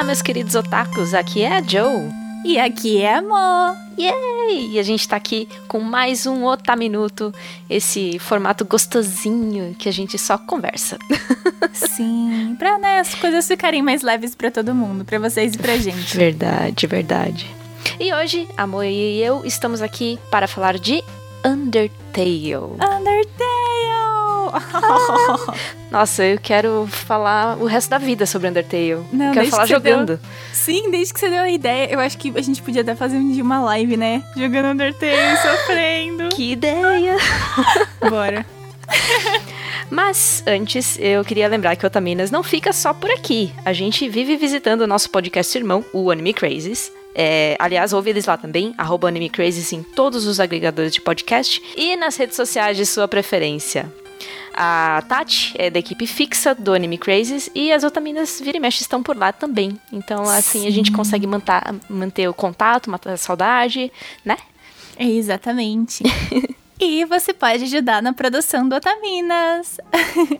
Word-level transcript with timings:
Olá, 0.00 0.06
meus 0.06 0.22
queridos 0.22 0.54
otakus, 0.54 1.12
aqui 1.12 1.42
é 1.42 1.58
a 1.58 1.62
Joe. 1.62 2.08
E 2.42 2.58
aqui 2.58 3.02
é 3.02 3.16
a 3.16 3.20
Mo. 3.20 3.76
Yay! 3.98 4.70
E 4.70 4.78
a 4.78 4.82
gente 4.82 5.06
tá 5.06 5.14
aqui 5.16 5.46
com 5.68 5.78
mais 5.78 6.24
um 6.24 6.46
Otaminuto, 6.46 7.34
esse 7.68 8.18
formato 8.18 8.64
gostosinho 8.64 9.74
que 9.78 9.90
a 9.90 9.92
gente 9.92 10.16
só 10.18 10.38
conversa. 10.38 10.96
Sim, 11.74 12.56
pra 12.58 12.78
né, 12.78 13.00
as 13.00 13.14
coisas 13.14 13.46
ficarem 13.46 13.82
mais 13.82 14.00
leves 14.00 14.34
para 14.34 14.50
todo 14.50 14.74
mundo, 14.74 15.04
para 15.04 15.18
vocês 15.18 15.52
e 15.54 15.58
pra 15.58 15.76
gente. 15.76 16.16
Verdade, 16.16 16.86
verdade. 16.86 17.54
E 18.00 18.10
hoje, 18.14 18.48
a 18.56 18.66
Mo 18.66 18.82
e 18.82 19.22
eu 19.22 19.44
estamos 19.44 19.82
aqui 19.82 20.18
para 20.30 20.48
falar 20.48 20.78
de 20.78 21.04
Undertale. 21.44 22.54
Undertale! 22.54 23.49
Nossa, 25.90 26.24
eu 26.24 26.38
quero 26.40 26.86
falar 26.90 27.56
o 27.58 27.66
resto 27.66 27.90
da 27.90 27.98
vida 27.98 28.24
sobre 28.26 28.48
Undertale. 28.48 28.98
Não, 29.12 29.32
quero 29.32 29.46
falar 29.48 29.64
que 29.64 29.70
jogando. 29.72 30.06
deu- 30.06 30.18
Sim, 30.52 30.90
desde 30.90 31.12
que 31.14 31.20
você 31.20 31.28
deu 31.28 31.40
a 31.42 31.50
ideia, 31.50 31.90
eu 31.92 31.98
acho 32.00 32.16
que 32.18 32.32
a 32.36 32.40
gente 32.42 32.62
podia 32.62 32.82
até 32.82 32.94
fazer 32.94 33.16
um 33.16 33.32
dia 33.32 33.42
uma 33.42 33.60
live, 33.60 33.96
né? 33.96 34.22
Jogando 34.36 34.66
Undertale, 34.68 35.36
sofrendo. 35.42 36.28
Que 36.30 36.52
ideia! 36.52 37.16
Bora. 38.08 38.46
Mas 39.90 40.42
antes, 40.46 40.96
eu 41.00 41.24
queria 41.24 41.48
lembrar 41.48 41.74
que 41.76 41.84
o 41.84 41.86
Otaminas 41.88 42.30
não 42.30 42.42
fica 42.42 42.72
só 42.72 42.92
por 42.94 43.10
aqui. 43.10 43.52
A 43.64 43.72
gente 43.72 44.08
vive 44.08 44.36
visitando 44.36 44.82
o 44.82 44.86
nosso 44.86 45.10
podcast 45.10 45.56
irmão, 45.56 45.84
o 45.92 46.10
Anime 46.10 46.32
Crazes. 46.32 46.92
É, 47.12 47.56
aliás, 47.58 47.92
ouve 47.92 48.10
eles 48.10 48.24
lá 48.26 48.36
também, 48.36 48.72
arroba 48.78 49.08
Anime 49.08 49.28
Crazes 49.28 49.72
em 49.72 49.82
todos 49.82 50.26
os 50.26 50.38
agregadores 50.38 50.92
de 50.94 51.00
podcast 51.00 51.60
e 51.76 51.96
nas 51.96 52.16
redes 52.16 52.36
sociais 52.36 52.76
de 52.76 52.86
sua 52.86 53.08
preferência. 53.08 53.92
A 54.54 55.02
Tati 55.08 55.54
é 55.56 55.70
da 55.70 55.78
equipe 55.78 56.06
fixa 56.06 56.54
do 56.54 56.72
Anime 56.72 56.98
Crazes 56.98 57.50
e 57.54 57.72
as 57.72 57.84
Otaminas 57.84 58.40
vira 58.40 58.56
e 58.56 58.60
mexe 58.60 58.82
estão 58.82 59.02
por 59.02 59.16
lá 59.16 59.32
também. 59.32 59.78
Então, 59.92 60.22
assim, 60.28 60.66
a 60.66 60.70
gente 60.70 60.92
consegue 60.92 61.26
manter, 61.26 61.62
manter 61.88 62.28
o 62.28 62.34
contato, 62.34 62.90
matar 62.90 63.12
a 63.12 63.16
saudade, 63.16 63.92
né? 64.24 64.36
É, 64.96 65.04
Exatamente. 65.04 66.02
e 66.78 67.04
você 67.04 67.32
pode 67.32 67.64
ajudar 67.64 68.02
na 68.02 68.12
produção 68.12 68.68
do 68.68 68.74
Otaminas. 68.74 69.78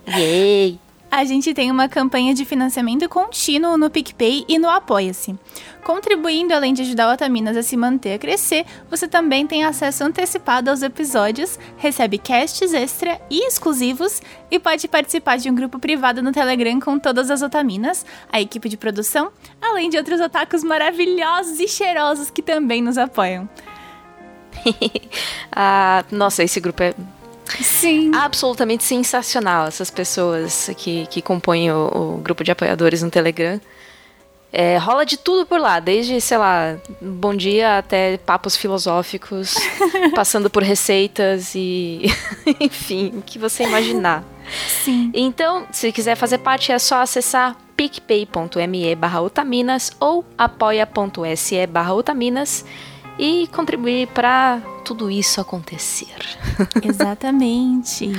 Yay! 0.09 0.79
A 1.11 1.25
gente 1.25 1.53
tem 1.53 1.73
uma 1.73 1.89
campanha 1.89 2.33
de 2.33 2.45
financiamento 2.45 3.09
contínuo 3.09 3.77
no 3.77 3.91
PicPay 3.91 4.45
e 4.49 4.61
no 4.61 4.69
Apoia-se. 4.69 5.37
Contribuindo, 5.83 6.55
além 6.55 6.73
de 6.73 6.83
ajudar 6.83 7.09
o 7.09 7.13
Otaminas 7.13 7.57
a 7.57 7.65
se 7.65 7.77
manter 7.77 8.15
a 8.15 8.19
crescer, 8.19 8.65
você 8.89 9.09
também 9.09 9.45
tem 9.45 9.65
acesso 9.65 10.05
antecipado 10.05 10.71
aos 10.71 10.83
episódios, 10.83 11.59
recebe 11.77 12.17
casts 12.17 12.73
extra 12.73 13.21
e 13.29 13.45
exclusivos 13.45 14.23
e 14.53 14.61
pode 14.61 14.87
participar 14.87 15.37
de 15.37 15.51
um 15.51 15.55
grupo 15.55 15.81
privado 15.81 16.23
no 16.23 16.31
Telegram 16.31 16.79
com 16.79 16.97
todas 16.97 17.29
as 17.29 17.43
Otaminas, 17.43 18.07
a 18.33 18.41
equipe 18.41 18.69
de 18.69 18.77
produção, 18.77 19.33
além 19.61 19.91
de 19.91 19.97
outros 19.97 20.21
otakus 20.21 20.63
maravilhosos 20.63 21.59
e 21.59 21.67
cheirosos 21.67 22.31
que 22.31 22.41
também 22.41 22.81
nos 22.81 22.97
apoiam. 22.97 23.49
Ah, 25.53 26.05
nossa, 26.13 26.45
esse 26.45 26.61
grupo 26.61 26.81
é 26.85 26.95
Sim. 27.63 28.13
absolutamente 28.15 28.85
sensacional. 28.85 29.67
Essas 29.67 29.91
pessoas 29.91 30.71
que, 30.77 31.07
que 31.07 31.21
compõem 31.23 31.71
o, 31.71 32.17
o 32.17 32.19
grupo 32.19 32.45
de 32.45 32.51
apoiadores 32.51 33.03
no 33.03 33.11
Telegram. 33.11 33.61
É, 34.53 34.77
rola 34.79 35.07
de 35.07 35.17
tudo 35.17 35.47
por 35.47 35.61
lá, 35.61 35.79
desde, 35.79 36.21
sei 36.21 36.37
lá, 36.37 36.77
bom 37.01 37.37
dia 37.37 37.79
até 37.79 38.17
papos 38.17 38.57
filosóficos, 38.57 39.55
passando 40.15 40.51
por 40.51 40.63
receitas 40.63 41.55
e. 41.55 42.03
enfim, 42.59 43.13
o 43.17 43.23
que 43.23 43.39
você 43.39 43.63
imaginar. 43.63 44.25
Sim. 44.85 45.13
Então, 45.15 45.67
se 45.71 45.93
quiser 45.93 46.17
fazer 46.17 46.39
parte, 46.39 46.73
é 46.73 46.79
só 46.81 47.01
acessar 47.01 47.57
picpay.me 47.77 48.95
barra 48.97 49.21
otaminas 49.21 49.93
ou 50.01 50.25
apoia.se 50.37 51.67
barra 51.69 51.95
otaminas 51.95 52.65
e 53.21 53.47
contribuir 53.49 54.09
para 54.09 54.63
tudo 54.83 55.11
isso 55.11 55.43
acontecer. 55.43 56.17
Exatamente. 56.83 58.11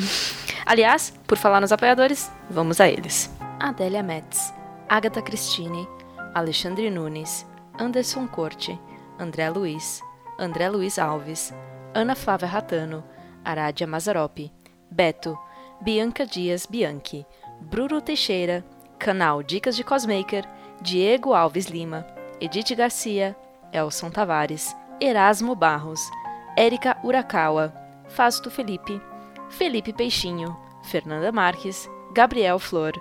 Aliás, 0.63 1.11
por 1.25 1.39
falar 1.39 1.59
nos 1.59 1.71
apoiadores, 1.71 2.31
vamos 2.47 2.79
a 2.79 2.87
eles. 2.87 3.31
Adélia 3.59 4.03
Metz, 4.03 4.53
Agatha 4.87 5.23
Cristine, 5.23 5.87
Alexandre 6.35 6.91
Nunes, 6.91 7.47
Anderson 7.79 8.27
Corte, 8.27 8.79
André 9.17 9.49
Luiz, 9.49 10.03
André 10.37 10.69
Luiz 10.69 10.99
Alves, 10.99 11.51
Ana 11.95 12.13
Flávia 12.13 12.47
Ratano, 12.47 13.03
Aradia 13.43 13.87
Mazaropi, 13.87 14.51
Beto, 14.91 15.35
Bianca 15.81 16.27
Dias 16.27 16.67
Bianchi, 16.67 17.25
Bruno 17.59 18.01
Teixeira, 18.01 18.63
Canal 18.99 19.41
Dicas 19.41 19.75
de 19.75 19.83
Cosmaker, 19.83 20.47
Diego 20.79 21.33
Alves 21.33 21.65
Lima, 21.71 22.05
Edith 22.39 22.75
Garcia, 22.75 23.35
Elson 23.73 24.11
Tavares, 24.11 24.75
Erasmo 25.01 25.55
Barros, 25.55 26.11
Érica 26.55 26.95
Urakawa, 27.03 27.73
Fausto 28.07 28.51
Felipe, 28.51 29.01
Felipe 29.49 29.91
Peixinho, 29.91 30.55
Fernanda 30.83 31.31
Marques, 31.31 31.89
Gabriel 32.13 32.59
Flor, 32.59 32.91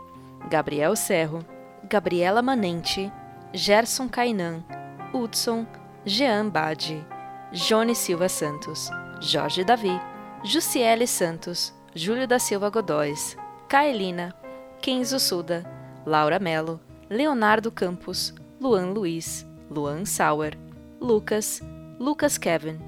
Gabriel 0.49 0.97
Serro, 0.97 1.45
Gabriela 1.85 2.41
Manente, 2.41 3.13
Gerson 3.53 4.09
Cainan, 4.09 4.65
Hudson, 5.13 5.67
Jean 6.07 6.49
Bade, 6.49 7.05
Jone 7.53 7.95
Silva 7.95 8.31
Santos, 8.31 8.89
Jorge 9.21 9.63
Davi, 9.63 10.01
Jussiele 10.43 11.07
Santos, 11.07 11.75
Júlio 11.95 12.27
da 12.27 12.39
Silva 12.39 12.71
Godóis, 12.71 13.37
Kaelina, 13.69 14.35
Kenzo 14.81 15.19
Suda, 15.19 15.65
Laura 16.07 16.39
Melo, 16.39 16.81
Leonardo 17.11 17.71
Campos, 17.71 18.33
Luan 18.59 18.95
Luiz, 18.95 19.47
Luan 19.69 20.07
Sauer, 20.07 20.57
Lucas, 20.99 21.61
Lucas 22.01 22.39
Kevin, 22.39 22.79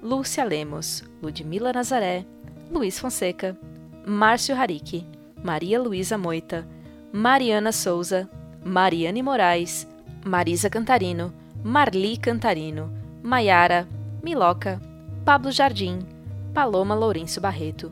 Lúcia 0.00 0.44
Lemos, 0.44 1.02
Ludmila 1.20 1.72
Nazaré, 1.72 2.24
Luiz 2.70 3.00
Fonseca, 3.00 3.58
Márcio 4.06 4.54
Hariki, 4.54 5.04
Maria 5.42 5.80
Luísa 5.80 6.16
Moita, 6.16 6.64
Mariana 7.12 7.72
Souza, 7.72 8.30
Mariane 8.64 9.24
Moraes, 9.24 9.88
Marisa 10.24 10.70
Cantarino, 10.70 11.32
Marli 11.64 12.16
Cantarino, 12.16 12.88
Maiara, 13.24 13.88
Miloca, 14.22 14.80
Pablo 15.24 15.50
Jardim, 15.50 16.06
Paloma 16.54 16.94
Lourenço 16.94 17.40
Barreto, 17.40 17.90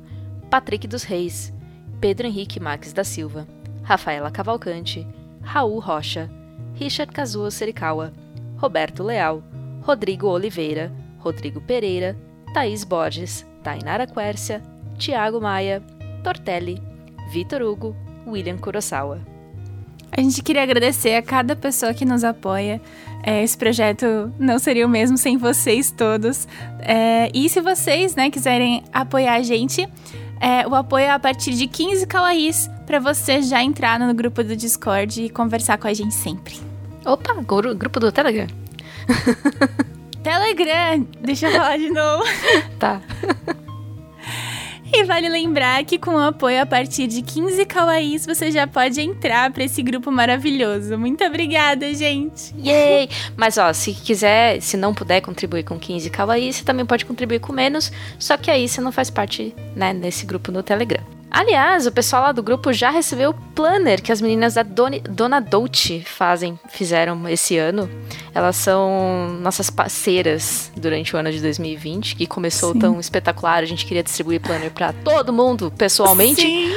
Patrick 0.49 0.87
dos 0.87 1.03
Reis, 1.03 1.53
Pedro 2.01 2.29
Henrique 2.29 2.61
Marques 2.61 2.93
da 2.93 3.03
Silva, 3.03 3.49
Rafaela 3.83 4.31
Cavalcante, 4.31 5.05
Raul 5.43 5.81
Rocha, 5.81 6.31
Richard 6.79 7.11
Kazuo 7.13 7.51
Serikawa, 7.51 8.13
Roberto 8.57 9.03
Leal, 9.03 9.43
Rodrigo 9.93 10.27
Oliveira, 10.29 10.93
Rodrigo 11.19 11.63
Pereira, 11.63 12.15
Thaís 12.53 12.85
Borges, 12.85 13.47
Tainara 13.65 14.07
Quércia, 14.07 14.63
Tiago 14.99 15.41
Maia, 15.41 15.83
Tortelli, 16.23 16.79
Vitor 17.33 17.63
Hugo, 17.63 17.97
William 18.27 18.59
Kurosawa. 18.59 19.19
A 20.13 20.21
gente 20.21 20.43
queria 20.43 20.63
agradecer 20.63 21.15
a 21.15 21.23
cada 21.23 21.57
pessoa 21.57 21.95
que 21.95 22.05
nos 22.05 22.23
apoia. 22.23 22.83
É, 23.23 23.43
esse 23.43 23.57
projeto 23.57 24.31
não 24.39 24.59
seria 24.59 24.85
o 24.85 24.91
mesmo 24.91 25.17
sem 25.17 25.39
vocês 25.39 25.91
todos. 25.91 26.47
É, 26.81 27.31
e 27.33 27.49
se 27.49 27.63
vocês 27.63 28.15
né, 28.15 28.29
quiserem 28.31 28.85
apoiar 28.93 29.37
a 29.37 29.43
gente, 29.43 29.89
é, 30.39 30.67
o 30.69 30.75
apoio 30.75 31.07
é 31.07 31.11
a 31.11 31.19
partir 31.19 31.53
de 31.55 31.67
15 31.67 32.07
kawaiis 32.07 32.69
para 32.85 32.99
você 33.01 33.41
já 33.41 33.63
entrar 33.65 33.99
no 33.99 34.13
grupo 34.13 34.45
do 34.45 34.55
Discord 34.55 35.23
e 35.25 35.31
conversar 35.31 35.79
com 35.79 35.89
a 35.89 35.95
gente 35.95 36.15
sempre. 36.15 36.57
Opa, 37.07 37.33
gru- 37.43 37.75
grupo 37.75 37.99
do 37.99 38.13
Telegram. 38.13 38.47
Telegram, 40.23 41.07
deixa 41.21 41.49
eu 41.49 41.53
falar 41.53 41.79
de 41.79 41.91
novo. 41.91 42.25
Tá. 42.79 43.01
E 44.91 45.05
vale 45.05 45.29
lembrar 45.29 45.85
que 45.85 45.99
com 45.99 46.13
o 46.13 46.19
apoio 46.19 46.63
a 46.63 46.67
partir 46.67 47.07
de 47.07 47.21
15 47.21 47.67
kawaiis 47.67 48.25
você 48.25 48.51
já 48.51 48.67
pode 48.67 48.99
entrar 49.01 49.53
para 49.53 49.63
esse 49.63 49.83
grupo 49.83 50.11
maravilhoso. 50.11 50.97
Muito 50.97 51.23
obrigada, 51.23 51.93
gente. 51.93 52.55
Yay! 52.59 53.09
Mas 53.37 53.59
ó, 53.59 53.71
se 53.75 53.93
quiser, 53.93 54.63
se 54.63 54.79
não 54.79 54.95
puder 54.95 55.21
contribuir 55.21 55.65
com 55.65 55.79
15 55.79 56.09
kawaii, 56.09 56.53
você 56.53 56.65
também 56.65 56.87
pode 56.87 57.05
contribuir 57.05 57.39
com 57.39 57.53
menos, 57.53 57.93
só 58.19 58.39
que 58.39 58.51
aí 58.51 58.67
você 58.67 58.81
não 58.81 58.91
faz 58.91 59.11
parte, 59.11 59.55
né, 59.77 59.93
desse 59.93 60.25
grupo 60.25 60.51
no 60.51 60.63
Telegram. 60.63 61.18
Aliás, 61.31 61.87
o 61.87 61.93
pessoal 61.93 62.23
lá 62.23 62.33
do 62.33 62.43
grupo 62.43 62.73
já 62.73 62.91
recebeu 62.91 63.31
o 63.31 63.35
planner 63.55 64.03
que 64.03 64.11
as 64.11 64.21
meninas 64.21 64.55
da 64.55 64.63
Doni- 64.63 65.01
Dona 65.01 65.41
Dolce 65.41 66.01
fazem, 66.01 66.59
fizeram 66.69 67.29
esse 67.29 67.57
ano. 67.59 67.89
Elas 68.35 68.57
são 68.57 69.37
nossas 69.41 69.69
parceiras 69.69 70.71
durante 70.77 71.15
o 71.15 71.19
ano 71.19 71.31
de 71.31 71.41
2020, 71.41 72.17
que 72.17 72.27
começou 72.27 72.73
Sim. 72.73 72.79
tão 72.79 73.01
espetacular. 73.01 73.63
A 73.63 73.67
gente 73.67 73.85
queria 73.85 74.03
distribuir 74.03 74.41
planner 74.41 74.71
pra 74.71 74.93
todo 74.93 75.33
mundo 75.33 75.73
pessoalmente. 75.77 76.41
Sim. 76.41 76.68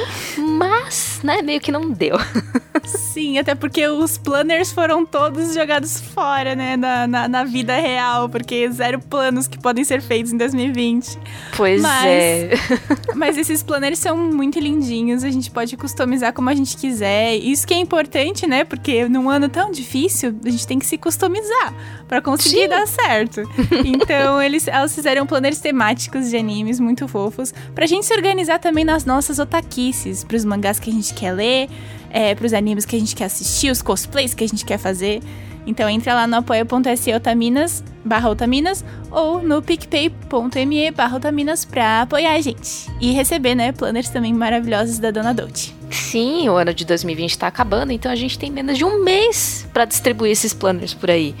Mas 0.92 1.20
né, 1.22 1.40
meio 1.40 1.60
que 1.60 1.72
não 1.72 1.90
deu. 1.90 2.16
Sim, 2.84 3.38
até 3.38 3.54
porque 3.54 3.86
os 3.86 4.18
planners 4.18 4.72
foram 4.72 5.06
todos 5.06 5.54
jogados 5.54 6.00
fora, 6.00 6.54
né, 6.54 6.76
na, 6.76 7.06
na, 7.06 7.28
na, 7.28 7.44
vida 7.44 7.76
real, 7.76 8.28
porque 8.28 8.70
zero 8.70 8.98
planos 8.98 9.46
que 9.46 9.58
podem 9.58 9.84
ser 9.84 10.02
feitos 10.02 10.32
em 10.32 10.36
2020. 10.36 11.18
Pois 11.56 11.80
mas, 11.80 12.04
é. 12.06 12.50
mas 13.14 13.38
esses 13.38 13.62
planners 13.62 13.98
são 13.98 14.16
muito 14.16 14.58
lindinhos, 14.58 15.22
a 15.24 15.30
gente 15.30 15.50
pode 15.50 15.76
customizar 15.76 16.32
como 16.32 16.50
a 16.50 16.54
gente 16.54 16.76
quiser. 16.76 17.36
Isso 17.36 17.66
que 17.66 17.72
é 17.72 17.78
importante, 17.78 18.46
né, 18.46 18.64
porque 18.64 19.08
num 19.08 19.30
ano 19.30 19.48
tão 19.48 19.70
difícil, 19.70 20.34
a 20.44 20.50
gente 20.50 20.66
tem 20.66 20.78
que 20.78 20.86
se 20.86 20.98
customizar 20.98 21.74
para 22.08 22.20
conseguir 22.20 22.62
Sim. 22.62 22.68
dar 22.68 22.86
certo. 22.86 23.42
Então, 23.84 24.40
eles, 24.40 24.68
elas 24.68 24.94
fizeram 24.94 25.26
planners 25.26 25.58
temáticos 25.58 26.30
de 26.30 26.36
animes 26.36 26.80
muito 26.80 27.06
fofos, 27.06 27.52
pra 27.74 27.86
gente 27.86 28.06
se 28.06 28.14
organizar 28.14 28.58
também 28.58 28.84
nas 28.84 29.04
nossas 29.04 29.38
otaquices, 29.38 30.24
pros 30.24 30.44
mangás 30.44 30.78
que 30.82 30.90
a 30.90 30.92
gente 30.92 31.14
quer 31.14 31.32
ler, 31.32 31.70
é, 32.10 32.34
pros 32.34 32.52
animes 32.52 32.84
que 32.84 32.94
a 32.94 32.98
gente 32.98 33.16
quer 33.16 33.24
assistir, 33.24 33.70
os 33.70 33.80
cosplays 33.80 34.34
que 34.34 34.44
a 34.44 34.46
gente 34.46 34.64
quer 34.64 34.78
fazer. 34.78 35.22
Então 35.66 35.88
entra 35.88 36.14
lá 36.14 36.26
no 36.26 36.36
apoia.se 36.36 37.14
otaminas, 37.14 37.84
barra 38.04 38.28
otaminas, 38.28 38.84
ou 39.10 39.40
no 39.40 39.62
picpay.me 39.62 40.90
barra 40.90 41.16
otaminas 41.16 41.64
pra 41.64 42.02
apoiar 42.02 42.32
a 42.34 42.40
gente. 42.40 42.90
E 43.00 43.12
receber, 43.12 43.54
né, 43.54 43.72
planners 43.72 44.08
também 44.08 44.34
maravilhosos 44.34 44.98
da 44.98 45.10
Dona 45.10 45.32
Dolce. 45.32 45.72
Sim, 45.90 46.48
o 46.48 46.56
ano 46.56 46.74
de 46.74 46.84
2020 46.84 47.38
tá 47.38 47.46
acabando, 47.46 47.92
então 47.92 48.10
a 48.10 48.16
gente 48.16 48.38
tem 48.38 48.50
menos 48.50 48.76
de 48.76 48.84
um 48.84 49.04
mês 49.04 49.68
para 49.72 49.84
distribuir 49.84 50.32
esses 50.32 50.52
planners 50.52 50.94
por 50.94 51.10
aí. 51.10 51.34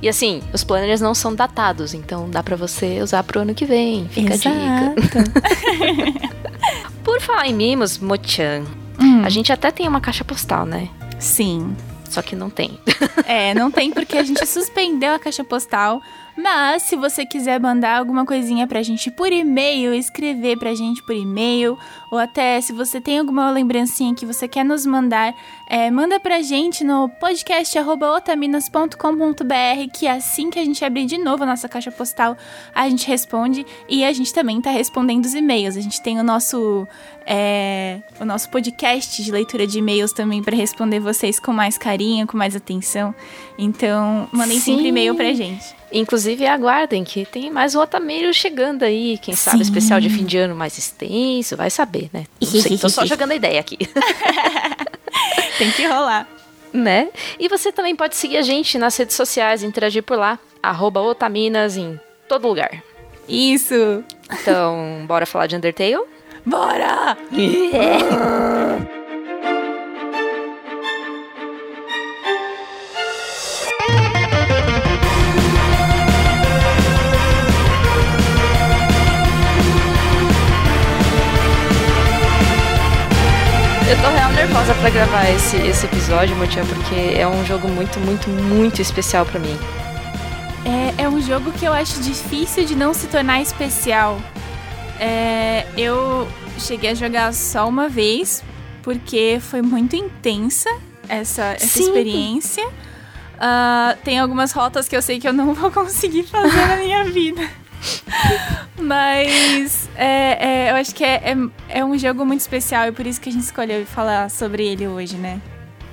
E 0.00 0.08
assim, 0.08 0.42
os 0.52 0.62
planners 0.62 1.00
não 1.00 1.14
são 1.14 1.34
datados, 1.34 1.94
então 1.94 2.28
dá 2.28 2.42
para 2.42 2.56
você 2.56 3.00
usar 3.02 3.24
pro 3.24 3.40
ano 3.40 3.54
que 3.54 3.64
vem. 3.64 4.06
Fica 4.08 4.34
Exato. 4.34 4.56
a 4.56 5.00
dica. 5.00 5.24
por 7.02 7.20
falar 7.20 7.48
em 7.48 7.54
mimos, 7.54 7.98
Mochan, 7.98 8.64
hum. 9.00 9.24
a 9.24 9.28
gente 9.28 9.52
até 9.52 9.70
tem 9.70 9.86
uma 9.88 10.00
caixa 10.00 10.24
postal, 10.24 10.66
né? 10.66 10.88
Sim. 11.18 11.76
Só 12.08 12.22
que 12.22 12.36
não 12.36 12.48
tem. 12.48 12.78
É, 13.26 13.54
não 13.54 13.70
tem 13.70 13.90
porque 13.90 14.16
a 14.16 14.22
gente 14.22 14.44
suspendeu 14.46 15.14
a 15.14 15.18
caixa 15.18 15.42
postal. 15.42 16.00
Mas 16.36 16.82
se 16.82 16.96
você 16.96 17.24
quiser 17.24 17.60
mandar 17.60 17.98
alguma 17.98 18.26
coisinha 18.26 18.66
pra 18.66 18.82
gente 18.82 19.08
por 19.10 19.32
e-mail, 19.32 19.94
escrever 19.94 20.58
pra 20.58 20.74
gente 20.74 21.02
por 21.02 21.14
e-mail, 21.14 21.78
ou 22.10 22.18
até 22.18 22.60
se 22.60 22.72
você 22.72 23.00
tem 23.00 23.20
alguma 23.20 23.50
lembrancinha 23.50 24.14
que 24.14 24.26
você 24.26 24.48
quer 24.48 24.64
nos 24.64 24.84
mandar, 24.84 25.32
é, 25.68 25.88
manda 25.90 26.18
pra 26.18 26.42
gente 26.42 26.82
no 26.84 27.08
podcast.otaminas.com.br, 27.08 29.90
que 29.92 30.06
assim 30.06 30.50
que 30.50 30.58
a 30.58 30.64
gente 30.64 30.84
abrir 30.84 31.06
de 31.06 31.18
novo 31.18 31.44
a 31.44 31.46
nossa 31.46 31.68
caixa 31.68 31.92
postal, 31.92 32.36
a 32.74 32.88
gente 32.88 33.06
responde 33.06 33.64
e 33.88 34.04
a 34.04 34.12
gente 34.12 34.34
também 34.34 34.60
tá 34.60 34.70
respondendo 34.70 35.24
os 35.24 35.34
e-mails. 35.34 35.76
A 35.76 35.80
gente 35.80 36.02
tem 36.02 36.18
o 36.18 36.24
nosso, 36.24 36.86
é, 37.26 38.00
o 38.20 38.24
nosso 38.24 38.50
podcast 38.50 39.22
de 39.22 39.30
leitura 39.30 39.66
de 39.66 39.78
e-mails 39.78 40.12
também 40.12 40.42
para 40.42 40.56
responder 40.56 41.00
vocês 41.00 41.38
com 41.38 41.52
mais 41.52 41.78
carinho, 41.78 42.26
com 42.26 42.36
mais 42.36 42.56
atenção. 42.56 43.14
Então, 43.56 44.28
mandem 44.32 44.58
Sim. 44.58 44.72
sempre 44.72 44.88
e-mail 44.88 45.14
pra 45.14 45.32
gente. 45.32 45.83
Inclusive, 45.94 46.44
aguardem 46.44 47.04
que 47.04 47.24
tem 47.24 47.52
mais 47.52 47.76
um 47.76 47.80
Otameiro 47.80 48.34
chegando 48.34 48.82
aí. 48.82 49.16
Quem 49.18 49.32
Sim. 49.32 49.50
sabe 49.50 49.62
especial 49.62 50.00
de 50.00 50.10
fim 50.10 50.24
de 50.24 50.36
ano 50.36 50.52
mais 50.52 50.76
extenso, 50.76 51.56
vai 51.56 51.70
saber, 51.70 52.10
né? 52.12 52.26
Não 52.40 52.48
sei, 52.48 52.76
tô 52.76 52.88
só 52.88 53.06
jogando 53.06 53.30
a 53.30 53.36
ideia 53.36 53.60
aqui. 53.60 53.78
tem 55.56 55.70
que 55.70 55.86
rolar. 55.86 56.26
Né? 56.72 57.10
E 57.38 57.48
você 57.48 57.70
também 57.70 57.94
pode 57.94 58.16
seguir 58.16 58.38
a 58.38 58.42
gente 58.42 58.76
nas 58.76 58.96
redes 58.96 59.14
sociais, 59.14 59.62
interagir 59.62 60.02
por 60.02 60.18
lá, 60.18 60.36
arroba 60.60 61.00
Otaminas 61.00 61.76
em 61.76 62.00
todo 62.28 62.48
lugar. 62.48 62.82
Isso! 63.28 64.02
Então, 64.32 65.04
bora 65.06 65.24
falar 65.24 65.46
de 65.46 65.54
Undertale? 65.54 66.02
Bora! 66.44 67.16
Yeah. 67.32 68.84
Eu 83.86 84.00
tô 84.00 84.08
real 84.08 84.32
nervosa 84.32 84.74
pra 84.76 84.88
gravar 84.88 85.28
esse, 85.28 85.58
esse 85.58 85.84
episódio, 85.84 86.34
Motinha, 86.36 86.64
porque 86.64 87.18
é 87.18 87.28
um 87.28 87.44
jogo 87.44 87.68
muito, 87.68 88.00
muito, 88.00 88.30
muito 88.30 88.80
especial 88.80 89.26
para 89.26 89.38
mim. 89.38 89.54
É, 90.64 91.02
é 91.02 91.08
um 91.08 91.20
jogo 91.20 91.52
que 91.52 91.66
eu 91.66 91.72
acho 91.72 92.00
difícil 92.00 92.64
de 92.64 92.74
não 92.74 92.94
se 92.94 93.06
tornar 93.08 93.42
especial. 93.42 94.18
É, 94.98 95.66
eu 95.76 96.26
cheguei 96.58 96.92
a 96.92 96.94
jogar 96.94 97.34
só 97.34 97.68
uma 97.68 97.86
vez, 97.86 98.42
porque 98.82 99.38
foi 99.38 99.60
muito 99.60 99.94
intensa 99.94 100.70
essa, 101.06 101.52
essa 101.52 101.78
experiência. 101.78 102.66
Uh, 102.66 103.98
tem 104.02 104.18
algumas 104.18 104.52
rotas 104.52 104.88
que 104.88 104.96
eu 104.96 105.02
sei 105.02 105.20
que 105.20 105.28
eu 105.28 105.32
não 105.32 105.52
vou 105.52 105.68
conseguir 105.72 106.22
fazer 106.22 106.66
na 106.68 106.76
minha 106.76 107.04
vida. 107.04 107.42
Mas 108.78 109.88
é, 109.96 110.66
é, 110.66 110.70
eu 110.70 110.76
acho 110.76 110.94
que 110.94 111.04
é, 111.04 111.32
é, 111.32 111.78
é, 111.80 111.84
um 111.84 111.96
jogo 111.98 112.24
muito 112.24 112.40
especial 112.40 112.88
e 112.88 112.92
por 112.92 113.06
isso 113.06 113.20
que 113.20 113.28
a 113.28 113.32
gente 113.32 113.44
escolheu 113.44 113.84
falar 113.86 114.30
sobre 114.30 114.66
ele 114.66 114.86
hoje, 114.86 115.16
né? 115.16 115.40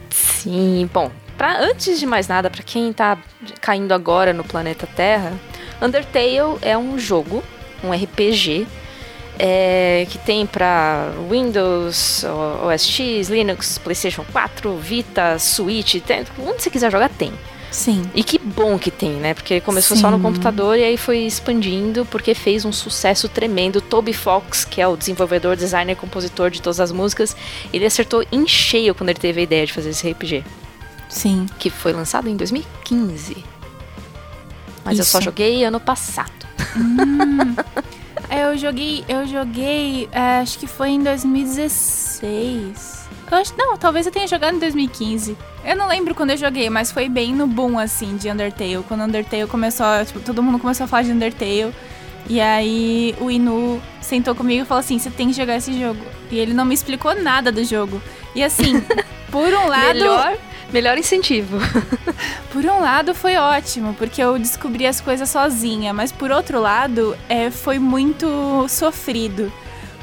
Sim, 0.09 0.89
bom, 0.93 1.11
pra, 1.37 1.59
antes 1.59 1.99
de 1.99 2.05
mais 2.05 2.27
nada, 2.27 2.49
para 2.49 2.63
quem 2.63 2.91
tá 2.91 3.17
caindo 3.61 3.93
agora 3.93 4.33
no 4.33 4.43
planeta 4.43 4.87
Terra, 4.87 5.33
Undertale 5.81 6.57
é 6.61 6.77
um 6.77 6.97
jogo, 6.99 7.43
um 7.83 7.91
RPG, 7.91 8.67
é, 9.39 10.05
que 10.09 10.17
tem 10.19 10.45
para 10.45 11.11
Windows, 11.29 12.23
OS 12.63 12.85
X, 12.85 13.29
Linux, 13.29 13.77
PlayStation 13.77 14.23
4, 14.31 14.77
Vita, 14.77 15.39
Switch, 15.39 15.95
tem, 16.01 16.23
onde 16.39 16.61
você 16.61 16.69
quiser 16.69 16.91
jogar 16.91 17.09
tem. 17.09 17.33
Sim. 17.71 18.03
E 18.13 18.23
que 18.23 18.37
bom 18.37 18.77
que 18.77 18.91
tem, 18.91 19.13
né? 19.13 19.33
Porque 19.33 19.61
começou 19.61 19.95
Sim. 19.95 20.01
só 20.01 20.11
no 20.11 20.19
computador 20.19 20.77
e 20.77 20.83
aí 20.83 20.97
foi 20.97 21.19
expandindo 21.19 22.05
porque 22.05 22.35
fez 22.35 22.65
um 22.65 22.73
sucesso 22.73 23.29
tremendo. 23.29 23.79
Toby 23.79 24.11
Fox, 24.11 24.65
que 24.65 24.81
é 24.81 24.87
o 24.87 24.97
desenvolvedor, 24.97 25.55
designer, 25.55 25.95
compositor 25.95 26.51
de 26.51 26.61
todas 26.61 26.81
as 26.81 26.91
músicas, 26.91 27.33
ele 27.71 27.85
acertou 27.85 28.25
em 28.29 28.45
cheio 28.45 28.93
quando 28.93 29.07
ele 29.09 29.19
teve 29.19 29.39
a 29.39 29.43
ideia 29.43 29.65
de 29.65 29.71
fazer 29.71 29.91
esse 29.91 30.11
RPG. 30.11 30.43
Sim. 31.07 31.45
Que 31.57 31.69
foi 31.69 31.93
lançado 31.93 32.27
em 32.27 32.35
2015. 32.35 33.37
Mas 34.83 34.99
Isso. 34.99 35.01
eu 35.01 35.05
só 35.05 35.21
joguei 35.21 35.63
ano 35.63 35.79
passado. 35.79 36.45
Hum. 36.75 37.55
eu 38.29 38.57
joguei, 38.57 39.05
eu 39.07 39.25
joguei, 39.25 40.09
é, 40.11 40.39
acho 40.39 40.59
que 40.59 40.67
foi 40.67 40.89
em 40.89 41.01
2016. 41.01 43.00
Eu 43.31 43.37
acho, 43.37 43.53
não, 43.57 43.77
talvez 43.77 44.05
eu 44.05 44.11
tenha 44.11 44.27
jogado 44.27 44.57
em 44.57 44.59
2015. 44.59 45.37
Eu 45.63 45.77
não 45.77 45.87
lembro 45.87 46.13
quando 46.13 46.31
eu 46.31 46.37
joguei, 46.37 46.69
mas 46.69 46.91
foi 46.91 47.07
bem 47.07 47.33
no 47.33 47.47
boom, 47.47 47.79
assim, 47.79 48.17
de 48.17 48.29
Undertale. 48.29 48.83
Quando 48.85 49.05
Undertale 49.05 49.47
começou, 49.47 49.85
tipo, 50.05 50.19
todo 50.19 50.43
mundo 50.43 50.59
começou 50.59 50.83
a 50.83 50.87
falar 50.87 51.03
de 51.03 51.11
Undertale. 51.11 51.73
E 52.29 52.41
aí 52.41 53.15
o 53.21 53.31
Inu 53.31 53.81
sentou 54.01 54.35
comigo 54.35 54.63
e 54.63 54.65
falou 54.65 54.81
assim: 54.81 54.99
você 54.99 55.09
tem 55.09 55.29
que 55.29 55.33
jogar 55.33 55.55
esse 55.55 55.79
jogo. 55.79 56.01
E 56.29 56.37
ele 56.37 56.53
não 56.53 56.65
me 56.65 56.73
explicou 56.73 57.15
nada 57.15 57.53
do 57.53 57.63
jogo. 57.63 58.01
E 58.35 58.43
assim, 58.43 58.83
por 59.31 59.47
um 59.47 59.67
lado. 59.67 59.93
Melhor, 59.93 60.37
melhor 60.73 60.97
incentivo. 60.97 61.57
por 62.51 62.65
um 62.65 62.81
lado 62.81 63.15
foi 63.15 63.37
ótimo, 63.37 63.93
porque 63.93 64.21
eu 64.21 64.37
descobri 64.37 64.85
as 64.85 64.99
coisas 64.99 65.29
sozinha. 65.29 65.93
Mas 65.93 66.11
por 66.11 66.31
outro 66.31 66.59
lado, 66.59 67.17
é, 67.29 67.49
foi 67.49 67.79
muito 67.79 68.67
sofrido. 68.67 69.49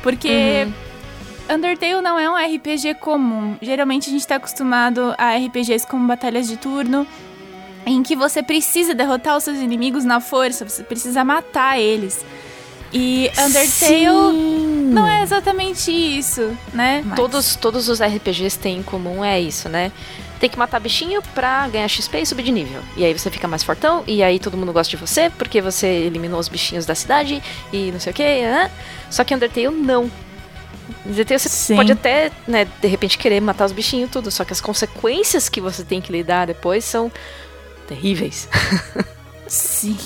Porque. 0.03 0.65
Uhum 0.67 0.88
Undertale 1.49 2.03
não 2.03 2.19
é 2.19 2.29
um 2.29 2.37
RPG 2.37 2.95
comum. 2.95 3.57
Geralmente 3.61 4.09
a 4.09 4.13
gente 4.13 4.21
está 4.21 4.37
acostumado 4.37 5.15
a 5.17 5.35
RPGs 5.37 5.87
como 5.87 6.07
batalhas 6.07 6.47
de 6.47 6.57
turno, 6.57 7.07
em 7.87 8.03
que 8.03 8.15
você 8.15 8.43
precisa 8.43 8.95
derrotar 8.95 9.37
os 9.37 9.45
seus 9.45 9.59
inimigos 9.59 10.05
na 10.05 10.21
força, 10.21 10.69
você 10.69 10.83
precisa 10.83 11.25
matar 11.25 11.81
eles. 11.81 12.25
E 12.93 13.31
Undertale 13.39 14.07
Sim. 14.07 14.91
não 14.93 15.07
é 15.07 15.23
exatamente 15.23 15.91
isso, 15.91 16.57
né? 16.73 17.03
Mas... 17.05 17.17
Todos, 17.17 17.57
todos 17.57 17.89
os 17.89 18.01
RPGs 18.01 18.59
têm 18.59 18.79
em 18.79 18.83
comum 18.83 19.25
é 19.25 19.41
isso, 19.41 19.69
né? 19.69 19.93
Tem 20.41 20.49
que 20.49 20.59
matar 20.59 20.79
bichinho 20.79 21.21
pra 21.35 21.67
ganhar 21.69 21.89
XP 21.89 22.21
e 22.21 22.27
subir 22.27 22.45
de 22.45 22.53
nível. 22.53 22.81
E 22.97 23.05
aí 23.05 23.13
você 23.13 23.31
fica 23.31 23.49
mais 23.49 23.63
fortão, 23.63 24.05
e 24.07 24.23
aí 24.23 24.39
todo 24.39 24.57
mundo 24.57 24.73
gosta 24.73 24.91
de 24.91 24.97
você, 24.97 25.31
porque 25.31 25.61
você 25.61 25.87
eliminou 25.87 26.39
os 26.39 26.49
bichinhos 26.49 26.87
da 26.87 26.95
cidade, 26.95 27.43
e 27.73 27.91
não 27.91 27.99
sei 27.99 28.13
o 28.13 28.15
que, 28.15 28.23
né? 28.23 28.71
Só 29.11 29.25
que 29.25 29.35
Undertale 29.35 29.69
não. 29.69 30.11
ZT 31.11 31.39
você 31.39 31.49
Sim. 31.49 31.77
pode 31.77 31.93
até, 31.93 32.31
né, 32.47 32.67
de 32.81 32.89
repente 32.89 33.19
querer 33.19 33.41
matar 33.41 33.65
os 33.65 33.73
bichinhos 33.73 34.11
tudo, 34.11 34.31
só 34.31 34.45
que 34.45 34.53
as 34.53 34.61
consequências 34.61 35.49
que 35.49 35.61
você 35.61 35.85
tem 35.85 36.01
que 36.01 36.13
lidar 36.13 36.47
depois 36.47 36.85
são 36.85 37.11
terríveis. 37.87 38.49
Sim. 39.47 39.97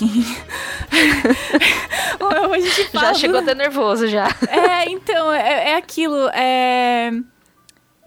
a 2.53 2.59
gente 2.59 2.85
fala 2.91 3.07
já 3.07 3.13
chegou 3.15 3.39
até 3.39 3.55
nervoso 3.55 4.07
já. 4.07 4.27
É, 4.47 4.89
então, 4.89 5.31
é, 5.33 5.71
é 5.71 5.75
aquilo. 5.75 6.29
É... 6.29 7.11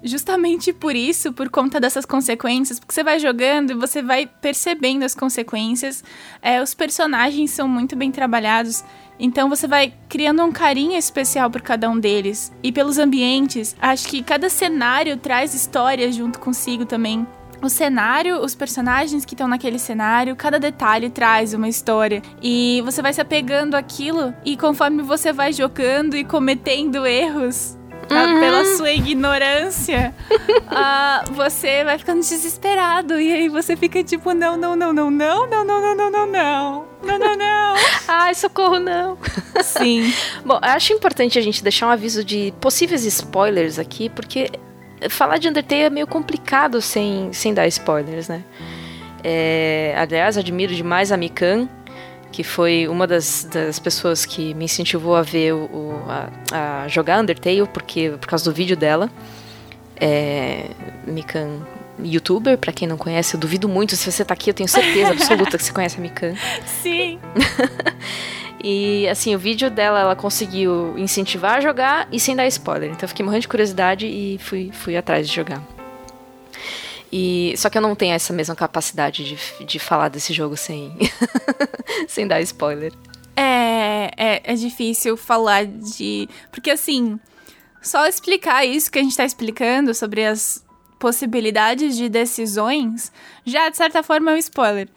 justamente 0.07 0.73
por 0.73 0.95
isso, 0.95 1.33
por 1.33 1.49
conta 1.51 1.81
dessas 1.81 2.05
consequências, 2.05 2.79
porque 2.79 2.95
você 2.95 3.05
vai 3.05 3.19
jogando 3.19 3.71
e 3.71 3.75
você 3.75 4.03
vai 4.03 4.27
percebendo 4.27 5.05
as 5.05 5.15
consequências. 5.15 6.03
É, 6.41 6.63
os 6.63 6.75
personagens 6.75 7.51
são 7.51 7.69
muito 7.69 7.97
bem 7.97 8.11
trabalhados. 8.11 8.85
Então 9.19 9.49
você 9.49 9.67
vai 9.67 9.95
criando 10.09 10.43
um 10.43 10.53
carinho 10.53 10.97
especial 10.97 11.51
por 11.51 11.63
cada 11.63 11.89
um 11.89 11.99
deles. 11.99 12.53
E 12.63 12.71
pelos 12.71 12.99
ambientes, 12.99 13.75
acho 13.81 14.09
que 14.09 14.23
cada 14.23 14.49
cenário 14.49 15.17
traz 15.17 15.55
histórias 15.55 16.15
junto 16.15 16.39
consigo 16.39 16.85
também. 16.85 17.27
O 17.63 17.71
cenário, 17.71 18.41
os 18.43 18.55
personagens 18.55 19.25
que 19.25 19.35
estão 19.35 19.49
naquele 19.49 19.79
cenário, 19.79 20.37
cada 20.37 20.59
detalhe 20.59 21.09
traz 21.09 21.55
uma 21.55 21.69
história. 21.69 22.23
E 22.43 22.83
você 22.85 23.01
vai 23.01 23.13
se 23.13 23.21
apegando 23.21 23.75
àquilo, 23.75 24.35
e 24.45 24.57
conforme 24.57 25.03
você 25.03 25.33
vai 25.33 25.53
jogando 25.53 26.17
e 26.17 26.25
cometendo 26.25 27.07
erros? 27.07 27.77
Uhum. 28.11 28.41
Pela 28.41 28.65
sua 28.77 28.93
ignorância, 28.93 30.15
uh, 30.31 31.33
você 31.33 31.85
vai 31.85 31.99
ficando 31.99 32.21
desesperado. 32.21 33.21
E 33.21 33.33
aí 33.33 33.49
você 33.49 33.77
fica 33.77 34.03
tipo, 34.05 34.33
não, 34.33 34.57
não, 34.57 34.77
não, 34.77 34.93
não, 34.93 35.11
não, 35.11 35.47
não, 35.47 35.65
não, 35.65 35.81
não, 35.81 35.97
não, 35.97 36.11
não, 36.11 36.27
não. 36.27 36.85
Não, 37.03 37.19
não, 37.19 37.37
não. 37.37 37.75
Ai, 38.09 38.35
socorro, 38.35 38.79
não. 38.79 39.19
Sim. 39.63 40.13
Bom, 40.45 40.59
acho 40.63 40.93
importante 40.93 41.39
a 41.39 41.43
gente 41.43 41.63
deixar 41.63 41.87
um 41.87 41.91
aviso 41.91 42.25
de 42.25 42.53
possíveis 42.61 43.05
spoilers 43.05 43.79
aqui, 43.79 44.09
porque 44.09 44.51
falar 45.11 45.39
de 45.39 45.49
Undertale 45.49 45.83
é 45.83 45.91
meio 45.91 46.07
complicado 46.07 46.81
sem, 46.81 47.33
sem 47.33 47.53
dar 47.53 47.67
spoilers, 47.67 48.29
né? 48.29 48.43
É, 49.23 49.95
aliás, 49.97 50.39
admiro 50.39 50.75
demais 50.75 51.11
a 51.11 51.17
Mikan, 51.17 51.69
que 52.33 52.43
foi 52.43 52.87
uma 52.89 53.07
das, 53.07 53.45
das 53.45 53.79
pessoas 53.79 54.27
que 54.27 54.55
me 54.55 54.65
incentivou 54.65 55.17
a 55.17 55.23
ver 55.23 55.53
o, 55.55 56.03
a, 56.09 56.83
a, 56.85 56.89
jogar 56.89 57.21
Undertale, 57.21 57.67
porque, 57.73 58.11
por 58.21 58.29
causa 58.29 58.45
do 58.45 58.53
vídeo 58.53 58.77
dela. 58.77 59.11
É, 59.99 60.67
Mikan, 61.07 61.61
youtuber, 62.03 62.59
para 62.59 62.73
quem 62.73 62.87
não 62.87 62.97
conhece, 62.97 63.35
eu 63.35 63.41
duvido 63.41 63.69
muito. 63.69 63.97
Se 63.97 64.11
você 64.11 64.25
tá 64.25 64.35
aqui, 64.35 64.51
eu 64.51 64.55
tenho 64.55 64.69
certeza 64.69 65.13
absoluta 65.13 65.57
que 65.57 65.65
você 65.65 65.73
conhece 65.73 65.99
a 65.99 66.01
Mikan. 66.01 66.35
Sim. 66.83 67.19
e 68.63 69.09
assim, 69.09 69.35
o 69.35 69.39
vídeo 69.39 69.71
dela, 69.71 70.01
ela 70.01 70.17
conseguiu 70.17 70.95
incentivar 70.99 71.59
a 71.59 71.61
jogar 71.61 72.09
e 72.13 72.21
sem 72.21 72.37
dar 72.37 72.47
spoiler. 72.47 72.91
Então 72.91 73.03
eu 73.03 73.09
fiquei 73.09 73.25
morrendo 73.25 73.43
de 73.43 73.49
curiosidade 73.49 74.07
e 74.07 74.39
fui, 74.39 74.71
fui 74.73 74.97
atrás 74.97 75.29
de 75.29 75.35
jogar. 75.35 75.76
E, 77.13 77.55
só 77.57 77.71
que 77.71 77.79
eu 77.79 77.83
não 77.83 77.95
tenho 77.95 78.15
essa 78.15 78.33
mesma 78.33 78.55
capacidade 78.55 79.25
de, 79.25 79.65
de 79.65 79.79
falar 79.79 80.09
desse 80.09 80.33
jogo 80.33 80.57
sem, 80.57 80.97
sem 82.09 82.27
dar 82.27 82.41
spoiler. 82.41 82.93
É, 83.37 84.11
é, 84.17 84.43
é 84.45 84.55
difícil 84.55 85.17
falar 85.17 85.67
de. 85.67 86.29
Porque 86.51 86.71
assim, 86.71 87.19
só 87.83 88.07
explicar 88.07 88.65
isso 88.65 88.91
que 88.91 88.99
a 88.99 89.03
gente 89.03 89.17
tá 89.17 89.25
explicando 89.25 89.95
sobre 89.95 90.25
as 90.25 90.65
possibilidades 90.99 91.97
de 91.97 92.09
decisões, 92.09 93.13
já 93.45 93.69
de 93.69 93.77
certa 93.77 94.03
forma 94.03 94.33
é 94.33 94.35
um 94.35 94.39
spoiler. 94.39 94.89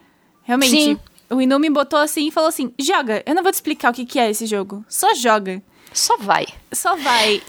Realmente. 0.44 0.72
Sim. 0.72 1.00
O 1.30 1.40
Inumi 1.40 1.70
botou 1.70 2.00
assim 2.00 2.28
e 2.28 2.32
falou 2.32 2.50
assim: 2.50 2.74
joga, 2.80 3.22
eu 3.26 3.36
não 3.36 3.44
vou 3.44 3.52
te 3.52 3.56
explicar 3.56 3.92
o 3.92 3.94
que, 3.94 4.06
que 4.06 4.18
é 4.18 4.32
esse 4.32 4.48
jogo. 4.48 4.84
Só 4.90 5.14
joga. 5.14 5.62
Só 5.94 6.18
vai. 6.18 6.48
Só 6.72 6.96
vai. 6.96 7.42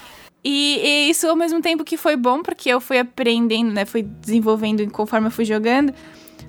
E, 0.42 0.80
e, 0.82 1.10
isso 1.10 1.26
ao 1.26 1.36
mesmo 1.36 1.60
tempo 1.60 1.84
que 1.84 1.96
foi 1.96 2.16
bom, 2.16 2.42
porque 2.42 2.68
eu 2.70 2.80
fui 2.80 2.98
aprendendo, 2.98 3.72
né? 3.72 3.84
Fui 3.84 4.02
desenvolvendo 4.02 4.88
conforme 4.90 5.26
eu 5.26 5.30
fui 5.30 5.44
jogando. 5.44 5.92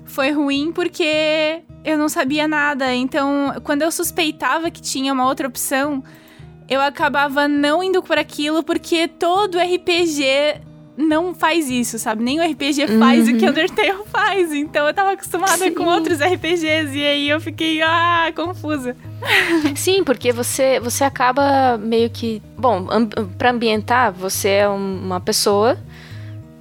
Foi 0.04 0.30
ruim 0.30 0.72
porque 0.72 1.62
eu 1.84 1.98
não 1.98 2.08
sabia 2.08 2.48
nada. 2.48 2.94
Então, 2.94 3.54
quando 3.64 3.82
eu 3.82 3.90
suspeitava 3.90 4.70
que 4.70 4.80
tinha 4.80 5.12
uma 5.12 5.26
outra 5.26 5.46
opção, 5.46 6.02
eu 6.68 6.80
acabava 6.80 7.46
não 7.46 7.82
indo 7.82 8.02
por 8.02 8.18
aquilo, 8.18 8.62
porque 8.62 9.06
todo 9.08 9.58
RPG 9.58 10.62
não 10.96 11.34
faz 11.34 11.70
isso, 11.70 11.98
sabe? 11.98 12.22
Nem 12.22 12.40
o 12.40 12.50
RPG 12.50 12.98
faz 12.98 13.26
uhum. 13.26 13.34
o 13.34 13.38
que 13.38 13.48
Undertale 13.48 14.04
faz. 14.06 14.52
Então 14.52 14.86
eu 14.86 14.94
tava 14.94 15.12
acostumada 15.12 15.56
Sim. 15.56 15.74
com 15.74 15.84
outros 15.84 16.18
RPGs 16.20 16.96
e 16.96 17.04
aí 17.04 17.28
eu 17.28 17.40
fiquei, 17.40 17.80
ah, 17.82 18.30
confusa. 18.34 18.94
Sim, 19.74 20.04
porque 20.04 20.32
você, 20.32 20.78
você 20.80 21.04
acaba 21.04 21.78
meio 21.78 22.10
que. 22.10 22.42
Bom, 22.58 22.86
para 23.38 23.50
ambientar, 23.50 24.12
você 24.12 24.48
é 24.48 24.68
uma 24.68 25.20
pessoa 25.20 25.78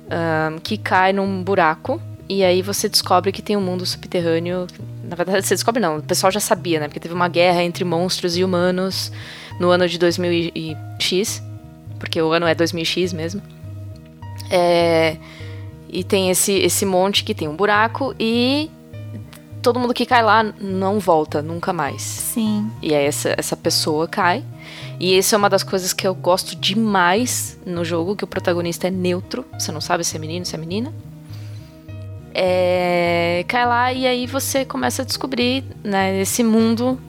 um, 0.07 0.59
que 0.59 0.77
cai 0.77 1.11
num 1.11 1.43
buraco 1.43 2.01
e 2.29 2.43
aí 2.43 2.61
você 2.61 2.87
descobre 2.87 3.31
que 3.31 3.41
tem 3.41 3.57
um 3.57 3.61
mundo 3.61 3.85
subterrâneo. 3.85 4.65
Na 5.03 5.15
verdade, 5.15 5.45
você 5.45 5.55
descobre 5.55 5.81
não, 5.81 5.97
o 5.97 6.01
pessoal 6.01 6.31
já 6.31 6.39
sabia, 6.39 6.79
né? 6.79 6.87
Porque 6.87 6.99
teve 6.99 7.13
uma 7.13 7.27
guerra 7.27 7.63
entre 7.63 7.83
monstros 7.83 8.37
e 8.37 8.43
humanos 8.43 9.11
no 9.59 9.69
ano 9.69 9.87
de 9.87 9.99
2000x, 9.99 11.43
porque 11.99 12.21
o 12.21 12.31
ano 12.31 12.47
é 12.47 12.55
2000x 12.55 13.13
mesmo. 13.13 13.41
É, 14.51 15.17
e 15.89 16.03
tem 16.03 16.29
esse, 16.29 16.53
esse 16.53 16.85
monte 16.85 17.23
que 17.23 17.33
tem 17.33 17.47
um 17.47 17.55
buraco 17.55 18.13
e 18.19 18.69
todo 19.61 19.79
mundo 19.79 19.93
que 19.93 20.05
cai 20.05 20.23
lá 20.23 20.43
não 20.59 20.99
volta 20.99 21.41
nunca 21.41 21.71
mais. 21.71 22.01
Sim. 22.01 22.69
E 22.81 22.93
aí 22.93 23.05
essa, 23.05 23.33
essa 23.37 23.55
pessoa 23.55 24.07
cai. 24.07 24.43
E 24.99 25.17
isso 25.17 25.33
é 25.33 25.37
uma 25.37 25.49
das 25.49 25.63
coisas 25.63 25.93
que 25.93 26.07
eu 26.07 26.13
gosto 26.13 26.55
demais 26.55 27.57
no 27.65 27.83
jogo, 27.83 28.15
que 28.15 28.23
o 28.23 28.27
protagonista 28.27 28.87
é 28.87 28.91
neutro. 28.91 29.45
Você 29.57 29.71
não 29.71 29.81
sabe 29.81 30.03
se 30.03 30.15
é 30.15 30.19
menino, 30.19 30.45
se 30.45 30.55
é 30.55 30.57
menina. 30.57 30.93
É, 32.33 33.43
cai 33.47 33.65
lá 33.65 33.93
e 33.93 34.07
aí 34.07 34.25
você 34.25 34.63
começa 34.63 35.01
a 35.01 35.05
descobrir 35.05 35.63
né, 35.83 36.21
esse 36.21 36.43
mundo 36.43 36.99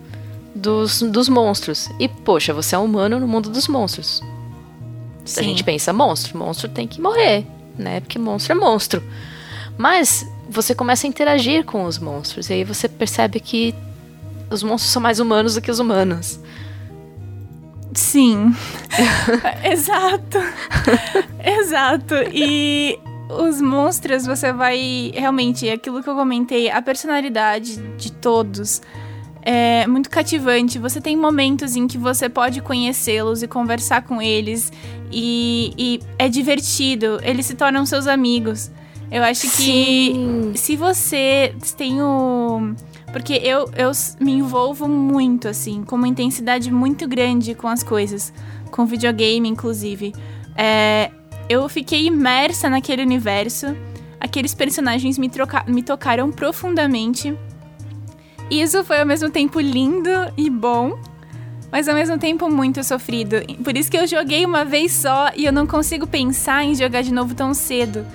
dos, 0.54 1.02
dos 1.02 1.28
monstros. 1.28 1.88
E, 1.98 2.08
poxa, 2.08 2.52
você 2.52 2.74
é 2.74 2.78
um 2.78 2.84
humano 2.84 3.20
no 3.20 3.28
mundo 3.28 3.50
dos 3.50 3.68
monstros. 3.68 4.22
Sim. 5.24 5.40
A 5.40 5.42
gente 5.44 5.64
pensa, 5.64 5.92
monstro, 5.92 6.36
monstro 6.36 6.68
tem 6.68 6.86
que 6.86 7.00
morrer, 7.00 7.46
né? 7.78 8.00
Porque 8.00 8.18
monstro 8.18 8.52
é 8.52 8.54
monstro. 8.54 9.02
Mas 9.78 10.26
você 10.48 10.74
começa 10.74 11.06
a 11.06 11.08
interagir 11.08 11.64
com 11.64 11.84
os 11.84 11.98
monstros. 11.98 12.50
E 12.50 12.54
aí 12.54 12.64
você 12.64 12.88
percebe 12.88 13.40
que 13.40 13.74
os 14.50 14.62
monstros 14.62 14.92
são 14.92 15.00
mais 15.00 15.18
humanos 15.20 15.54
do 15.54 15.60
que 15.60 15.70
os 15.70 15.78
humanos. 15.78 16.38
Sim. 17.94 18.54
Exato. 19.64 20.38
Exato. 21.44 22.14
E 22.32 22.98
os 23.28 23.60
monstros, 23.60 24.26
você 24.26 24.52
vai. 24.52 25.12
Realmente, 25.14 25.68
aquilo 25.68 26.02
que 26.02 26.08
eu 26.08 26.14
comentei, 26.14 26.70
a 26.70 26.82
personalidade 26.82 27.76
de 27.96 28.12
todos 28.12 28.82
é 29.42 29.86
muito 29.86 30.08
cativante. 30.08 30.78
Você 30.78 31.00
tem 31.00 31.16
momentos 31.16 31.74
em 31.74 31.86
que 31.86 31.98
você 31.98 32.28
pode 32.28 32.60
conhecê-los 32.60 33.42
e 33.42 33.48
conversar 33.48 34.02
com 34.02 34.22
eles. 34.22 34.72
E, 35.10 35.74
e, 35.76 36.00
é 36.18 36.28
divertido. 36.28 37.18
Eles 37.22 37.46
se 37.46 37.54
tornam 37.54 37.84
seus 37.84 38.06
amigos. 38.06 38.70
Eu 39.10 39.22
acho 39.22 39.46
Sim. 39.48 40.52
que 40.52 40.58
se 40.58 40.76
você 40.76 41.54
tem 41.76 42.00
o. 42.00 42.74
Porque 43.12 43.34
eu, 43.34 43.68
eu 43.76 43.90
me 44.18 44.32
envolvo 44.32 44.88
muito, 44.88 45.46
assim, 45.46 45.84
com 45.84 45.96
uma 45.96 46.08
intensidade 46.08 46.70
muito 46.70 47.06
grande 47.06 47.54
com 47.54 47.68
as 47.68 47.82
coisas. 47.82 48.32
Com 48.70 48.86
videogame, 48.86 49.46
inclusive. 49.48 50.14
É, 50.56 51.10
eu 51.48 51.68
fiquei 51.68 52.06
imersa 52.06 52.70
naquele 52.70 53.02
universo. 53.02 53.76
Aqueles 54.18 54.54
personagens 54.54 55.18
me, 55.18 55.28
troca 55.28 55.64
me 55.66 55.82
tocaram 55.82 56.30
profundamente. 56.30 57.36
Isso 58.52 58.84
foi 58.84 59.00
ao 59.00 59.06
mesmo 59.06 59.30
tempo 59.30 59.58
lindo 59.58 60.10
e 60.36 60.50
bom, 60.50 60.98
mas 61.70 61.88
ao 61.88 61.94
mesmo 61.94 62.18
tempo 62.18 62.50
muito 62.50 62.84
sofrido. 62.84 63.36
Por 63.64 63.74
isso 63.74 63.90
que 63.90 63.96
eu 63.96 64.06
joguei 64.06 64.44
uma 64.44 64.62
vez 64.62 64.92
só 64.92 65.30
e 65.34 65.46
eu 65.46 65.52
não 65.52 65.66
consigo 65.66 66.06
pensar 66.06 66.62
em 66.62 66.74
jogar 66.74 67.00
de 67.00 67.14
novo 67.14 67.34
tão 67.34 67.54
cedo 67.54 68.06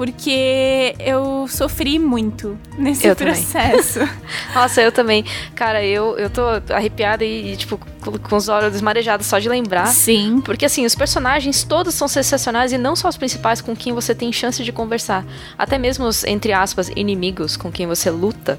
porque 0.00 0.94
eu 0.98 1.46
sofri 1.46 1.98
muito 1.98 2.58
nesse 2.78 3.06
eu 3.06 3.14
processo. 3.14 3.98
Nossa, 4.54 4.80
eu 4.80 4.90
também. 4.90 5.26
Cara, 5.54 5.84
eu, 5.84 6.16
eu 6.16 6.30
tô 6.30 6.40
arrepiada 6.72 7.22
e, 7.22 7.54
tipo, 7.54 7.78
com 8.22 8.34
os 8.34 8.48
olhos 8.48 8.80
marejados 8.80 9.26
só 9.26 9.38
de 9.38 9.46
lembrar. 9.46 9.88
Sim. 9.88 10.40
Porque, 10.42 10.64
assim, 10.64 10.86
os 10.86 10.94
personagens 10.94 11.64
todos 11.64 11.94
são 11.94 12.08
sensacionais 12.08 12.72
e 12.72 12.78
não 12.78 12.96
só 12.96 13.10
os 13.10 13.18
principais 13.18 13.60
com 13.60 13.76
quem 13.76 13.92
você 13.92 14.14
tem 14.14 14.32
chance 14.32 14.64
de 14.64 14.72
conversar. 14.72 15.22
Até 15.58 15.76
mesmo 15.76 16.06
os, 16.06 16.24
entre 16.24 16.54
aspas, 16.54 16.88
inimigos 16.96 17.54
com 17.58 17.70
quem 17.70 17.86
você 17.86 18.10
luta. 18.10 18.58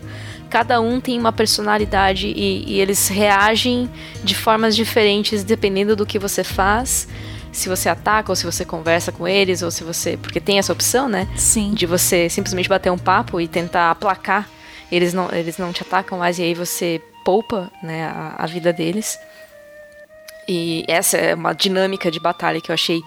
Cada 0.51 0.81
um 0.81 0.99
tem 0.99 1.17
uma 1.17 1.31
personalidade 1.31 2.27
e, 2.27 2.65
e 2.67 2.79
eles 2.81 3.07
reagem 3.07 3.89
de 4.21 4.35
formas 4.35 4.75
diferentes 4.75 5.45
dependendo 5.45 5.95
do 5.95 6.05
que 6.05 6.19
você 6.19 6.43
faz 6.43 7.07
se 7.53 7.69
você 7.69 7.87
ataca 7.87 8.31
ou 8.31 8.35
se 8.35 8.45
você 8.45 8.65
conversa 8.65 9.13
com 9.13 9.25
eles 9.25 9.61
ou 9.61 9.71
se 9.71 9.81
você. 9.81 10.17
Porque 10.17 10.41
tem 10.41 10.59
essa 10.59 10.73
opção, 10.73 11.07
né? 11.07 11.25
Sim. 11.37 11.73
De 11.73 11.85
você 11.85 12.29
simplesmente 12.29 12.67
bater 12.67 12.91
um 12.91 12.97
papo 12.97 13.39
e 13.39 13.47
tentar 13.47 13.91
aplacar. 13.91 14.49
Eles 14.91 15.13
não, 15.13 15.29
eles 15.31 15.57
não 15.57 15.71
te 15.71 15.83
atacam 15.83 16.19
mais 16.19 16.37
e 16.37 16.43
aí 16.43 16.53
você 16.53 17.01
poupa 17.23 17.71
né, 17.81 18.05
a, 18.05 18.35
a 18.39 18.45
vida 18.45 18.73
deles. 18.73 19.17
E 20.49 20.83
essa 20.85 21.15
é 21.15 21.33
uma 21.33 21.53
dinâmica 21.53 22.11
de 22.11 22.19
batalha 22.19 22.59
que 22.59 22.71
eu 22.71 22.73
achei 22.73 23.01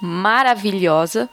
maravilhosa. 0.00 1.28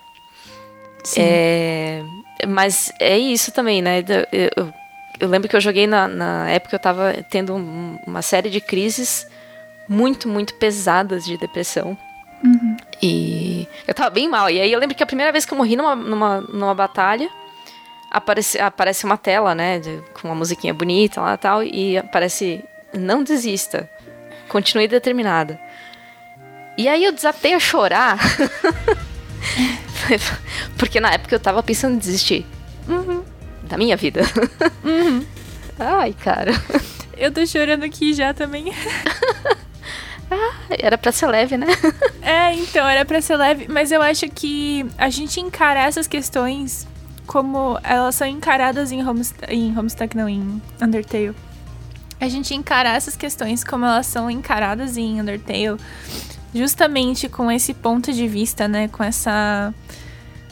Sim. 1.03 1.21
É, 1.21 2.03
mas 2.47 2.91
é 2.99 3.15
isso 3.15 3.51
também, 3.51 3.79
né? 3.79 4.03
Eu, 4.31 4.49
eu, 4.55 4.73
eu 5.21 5.27
lembro 5.27 5.47
que 5.47 5.55
eu 5.55 5.61
joguei 5.61 5.85
na, 5.85 6.07
na 6.07 6.49
época 6.49 6.75
eu 6.75 6.79
tava 6.79 7.13
tendo 7.29 7.53
um, 7.55 7.99
uma 8.07 8.23
série 8.23 8.49
de 8.49 8.59
crises 8.59 9.27
muito, 9.87 10.27
muito 10.27 10.55
pesadas 10.55 11.23
de 11.23 11.37
depressão. 11.37 11.95
Uhum. 12.43 12.75
E 13.01 13.67
eu 13.87 13.93
tava 13.93 14.09
bem 14.09 14.27
mal. 14.27 14.49
E 14.49 14.59
aí 14.59 14.71
eu 14.71 14.79
lembro 14.79 14.95
que 14.95 15.03
a 15.03 15.05
primeira 15.05 15.31
vez 15.31 15.45
que 15.45 15.53
eu 15.53 15.57
morri 15.57 15.75
numa, 15.75 15.95
numa, 15.95 16.41
numa 16.41 16.73
batalha, 16.73 17.29
aparece, 18.09 18.59
aparece 18.59 19.05
uma 19.05 19.15
tela, 19.15 19.53
né? 19.53 19.79
De, 19.79 20.01
com 20.13 20.27
uma 20.27 20.35
musiquinha 20.35 20.73
bonita 20.73 21.21
lá 21.21 21.35
e 21.35 21.37
tal. 21.37 21.63
E 21.63 21.97
aparece: 21.97 22.63
Não 22.91 23.23
desista. 23.23 23.87
Continue 24.49 24.87
determinada. 24.87 25.59
E 26.77 26.87
aí 26.87 27.03
eu 27.03 27.11
desatei 27.11 27.53
a 27.53 27.59
chorar. 27.59 28.17
Porque 30.77 30.99
na 30.99 31.11
época 31.11 31.35
eu 31.35 31.39
tava 31.39 31.61
pensando 31.61 31.93
em 31.95 31.99
desistir. 31.99 32.45
Uhum. 32.87 33.20
Da 33.71 33.77
minha 33.77 33.95
vida. 33.95 34.21
Uhum. 34.83 35.25
Ai, 35.79 36.13
cara. 36.13 36.51
Eu 37.15 37.31
tô 37.31 37.45
chorando 37.47 37.85
aqui 37.85 38.13
já 38.13 38.33
também. 38.33 38.65
ah, 40.29 40.53
era 40.69 40.97
pra 40.97 41.13
ser 41.13 41.27
leve, 41.27 41.55
né? 41.55 41.67
é, 42.21 42.53
então, 42.53 42.85
era 42.85 43.05
pra 43.05 43.21
ser 43.21 43.37
leve. 43.37 43.67
Mas 43.69 43.89
eu 43.93 44.01
acho 44.01 44.27
que 44.27 44.85
a 44.97 45.09
gente 45.09 45.39
encarar 45.39 45.87
essas 45.87 46.05
questões 46.05 46.85
como 47.25 47.79
elas 47.81 48.15
são 48.15 48.27
encaradas 48.27 48.91
em, 48.91 49.07
Homestuck, 49.07 49.45
em 49.49 49.77
Homestuck, 49.77 50.17
não, 50.17 50.27
em 50.27 50.61
Undertale. 50.81 51.33
A 52.19 52.27
gente 52.27 52.53
encarar 52.53 52.97
essas 52.97 53.15
questões 53.15 53.63
como 53.63 53.85
elas 53.85 54.05
são 54.05 54.29
encaradas 54.29 54.97
em 54.97 55.21
Undertale, 55.21 55.79
justamente 56.53 57.29
com 57.29 57.49
esse 57.49 57.73
ponto 57.73 58.11
de 58.11 58.27
vista, 58.27 58.67
né? 58.67 58.89
Com 58.89 59.01
essa, 59.01 59.73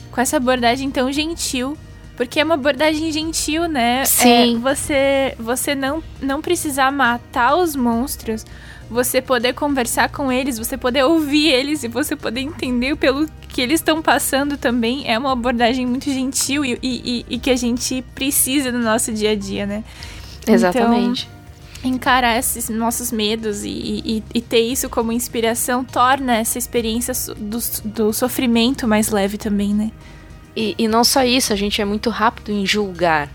com 0.09 0.21
essa 0.21 0.38
abordagem 0.38 0.89
tão 0.89 1.11
gentil 1.11 1.77
porque 2.19 2.41
é 2.41 2.43
uma 2.43 2.55
abordagem 2.55 3.09
gentil, 3.13 3.65
né? 3.65 4.03
Sim. 4.03 4.57
É 4.57 4.59
você, 4.59 5.35
você 5.39 5.73
não, 5.73 6.03
não 6.21 6.41
precisar 6.41 6.91
matar 6.91 7.55
os 7.55 7.77
monstros, 7.77 8.45
você 8.89 9.21
poder 9.21 9.53
conversar 9.53 10.09
com 10.09 10.29
eles, 10.29 10.57
você 10.57 10.75
poder 10.75 11.05
ouvir 11.05 11.47
eles 11.47 11.81
e 11.85 11.88
você 11.88 12.17
poder 12.17 12.41
entender 12.41 12.97
pelo 12.97 13.25
que 13.47 13.61
eles 13.61 13.79
estão 13.79 14.01
passando 14.01 14.57
também 14.57 15.09
é 15.09 15.17
uma 15.17 15.31
abordagem 15.31 15.85
muito 15.85 16.11
gentil 16.11 16.65
e, 16.65 16.77
e, 16.83 17.25
e, 17.29 17.39
que 17.39 17.49
a 17.49 17.55
gente 17.55 18.03
precisa 18.13 18.69
no 18.69 18.79
nosso 18.79 19.13
dia 19.13 19.31
a 19.31 19.35
dia, 19.35 19.65
né? 19.65 19.81
Exatamente. 20.45 21.29
Então, 21.79 21.93
encarar 21.93 22.38
esses 22.38 22.67
nossos 22.67 23.13
medos 23.13 23.63
e, 23.63 23.69
e, 23.69 24.23
e, 24.33 24.41
ter 24.41 24.59
isso 24.59 24.89
como 24.89 25.13
inspiração 25.13 25.85
torna 25.85 26.35
essa 26.35 26.57
experiência 26.57 27.13
do, 27.38 27.59
do 27.85 28.11
sofrimento 28.11 28.85
mais 28.85 29.07
leve 29.07 29.38
também, 29.38 29.73
né? 29.73 29.89
E, 30.60 30.75
e 30.78 30.88
não 30.89 31.06
só 31.06 31.24
isso, 31.24 31.54
a 31.54 31.56
gente 31.56 31.82
é 31.82 31.86
muito 31.86 32.10
rápido 32.10 32.51
em 32.51 32.66
julgar, 32.66 33.30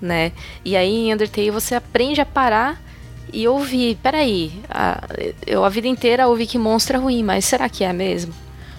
né? 0.00 0.30
E 0.64 0.76
aí 0.76 1.08
em 1.08 1.12
Undertale 1.12 1.50
você 1.50 1.74
aprende 1.74 2.20
a 2.20 2.26
parar 2.26 2.80
e 3.32 3.48
ouvir. 3.48 3.98
Peraí, 4.00 4.52
a, 4.70 5.02
eu 5.44 5.64
a 5.64 5.68
vida 5.68 5.88
inteira 5.88 6.28
ouvi 6.28 6.46
que 6.46 6.56
monstro 6.56 6.96
é 6.96 7.00
ruim, 7.00 7.24
mas 7.24 7.44
será 7.44 7.68
que 7.68 7.82
é 7.82 7.92
mesmo? 7.92 8.32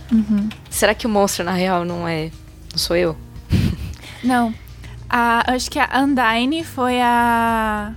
Uhum. 0.09 0.47
Será 0.69 0.95
que 0.95 1.05
o 1.05 1.09
monstro 1.09 1.43
na 1.43 1.51
real 1.51 1.83
não 1.83 2.07
é. 2.07 2.31
Não 2.71 2.77
sou 2.77 2.95
eu? 2.95 3.17
Não. 4.23 4.53
A, 5.09 5.53
acho 5.53 5.69
que 5.69 5.77
a 5.77 5.89
Undyne 6.01 6.63
foi 6.63 7.01
a, 7.01 7.93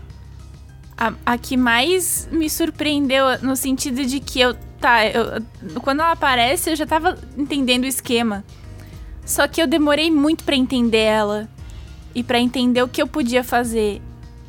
a. 0.96 1.12
A 1.24 1.38
que 1.38 1.56
mais 1.56 2.28
me 2.32 2.50
surpreendeu 2.50 3.38
no 3.42 3.54
sentido 3.54 4.04
de 4.04 4.18
que 4.18 4.40
eu. 4.40 4.54
Tá, 4.80 5.06
eu, 5.06 5.42
quando 5.82 6.00
ela 6.00 6.12
aparece, 6.12 6.70
eu 6.70 6.76
já 6.76 6.86
tava 6.86 7.16
entendendo 7.36 7.84
o 7.84 7.86
esquema. 7.86 8.44
Só 9.28 9.46
que 9.46 9.60
eu 9.60 9.66
demorei 9.66 10.10
muito 10.10 10.42
para 10.42 10.56
entender 10.56 11.02
ela 11.02 11.46
e 12.14 12.22
para 12.22 12.40
entender 12.40 12.82
o 12.82 12.88
que 12.88 13.00
eu 13.00 13.06
podia 13.06 13.44
fazer. 13.44 14.00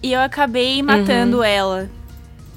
E 0.02 0.14
eu 0.14 0.22
acabei 0.22 0.82
matando 0.82 1.40
uhum. 1.40 1.44
ela. 1.44 1.90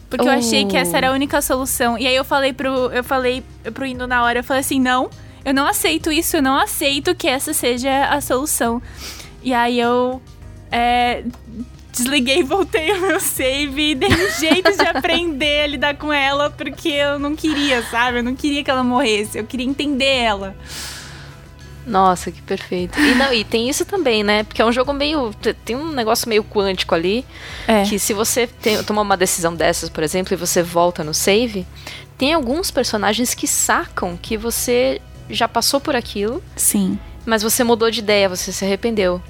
Porque 0.09 0.29
eu 0.29 0.31
achei 0.31 0.64
que 0.64 0.76
essa 0.76 0.97
era 0.97 1.09
a 1.09 1.11
oh. 1.11 1.14
única 1.14 1.43
solução. 1.43 1.99
E 1.99 2.07
aí 2.07 2.14
eu 2.14 2.25
falei 2.25 2.52
pro 2.52 2.93
eu 2.93 3.02
falei 3.02 3.43
pro 3.75 3.85
Indo 3.85 4.07
na 4.07 4.23
hora, 4.23 4.38
eu 4.38 4.45
falei 4.45 4.61
assim: 4.61 4.79
"Não, 4.79 5.11
eu 5.45 5.52
não 5.52 5.67
aceito 5.67 6.12
isso, 6.12 6.37
eu 6.37 6.43
não 6.43 6.57
aceito 6.57 7.12
que 7.12 7.26
essa 7.26 7.52
seja 7.52 8.05
a 8.05 8.21
solução". 8.21 8.81
E 9.43 9.52
aí 9.52 9.81
eu 9.81 10.23
é, 10.71 11.25
desliguei, 11.91 12.45
voltei 12.47 12.93
o 12.93 13.00
meu 13.00 13.19
save 13.19 13.91
e 13.91 13.95
dei 13.97 14.09
um 14.09 14.31
jeito 14.38 14.76
de 14.76 14.87
aprender 14.87 15.64
a 15.64 15.67
lidar 15.67 15.97
com 15.97 16.12
ela, 16.12 16.50
porque 16.50 16.91
eu 16.91 17.19
não 17.19 17.35
queria, 17.35 17.83
sabe? 17.91 18.19
Eu 18.19 18.23
não 18.23 18.37
queria 18.37 18.62
que 18.62 18.71
ela 18.71 18.85
morresse, 18.85 19.38
eu 19.38 19.45
queria 19.45 19.67
entender 19.67 20.19
ela. 20.19 20.55
Nossa, 21.86 22.30
que 22.30 22.40
perfeito. 22.42 22.98
E 22.98 23.14
não, 23.14 23.32
e 23.32 23.44
tem 23.44 23.68
isso 23.68 23.84
também, 23.84 24.22
né? 24.22 24.44
Porque 24.44 24.62
é 24.62 24.64
um 24.64 24.72
jogo 24.72 24.92
meio. 24.92 25.32
Tem 25.64 25.74
um 25.74 25.90
negócio 25.92 26.28
meio 26.28 26.44
quântico 26.44 26.94
ali. 26.94 27.24
É. 27.66 27.82
Que 27.82 27.98
se 27.98 28.14
você 28.14 28.46
tem, 28.46 28.82
toma 28.84 29.02
uma 29.02 29.16
decisão 29.16 29.54
dessas, 29.54 29.88
por 29.88 30.04
exemplo, 30.04 30.32
e 30.32 30.36
você 30.36 30.62
volta 30.62 31.02
no 31.02 31.12
save, 31.12 31.66
tem 32.16 32.32
alguns 32.32 32.71
personagens 32.71 33.34
que 33.34 33.47
sacam 33.49 34.16
que 34.16 34.36
você 34.36 35.00
já 35.28 35.49
passou 35.49 35.80
por 35.80 35.97
aquilo. 35.97 36.42
Sim. 36.54 36.99
Mas 37.26 37.42
você 37.42 37.64
mudou 37.64 37.90
de 37.90 38.00
ideia, 38.00 38.28
você 38.28 38.52
se 38.52 38.64
arrependeu. 38.64 39.21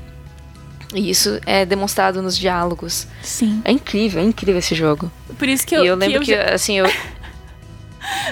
E 0.95 1.09
isso 1.09 1.41
é 1.47 1.65
demonstrado 1.65 2.21
nos 2.21 2.37
diálogos. 2.37 3.07
Sim. 3.23 3.63
É 3.65 3.73
incrível, 3.73 4.21
é 4.21 4.25
incrível 4.25 4.59
esse 4.59 4.75
jogo. 4.75 5.11
Por 5.39 5.49
isso 5.49 5.67
que 5.67 5.75
eu. 5.75 5.85
E 5.85 5.87
eu 5.87 5.97
lembro 5.97 6.21
que, 6.21 6.33
eu 6.33 6.45
que 6.45 6.53
assim, 6.53 6.79
eu. 6.79 6.87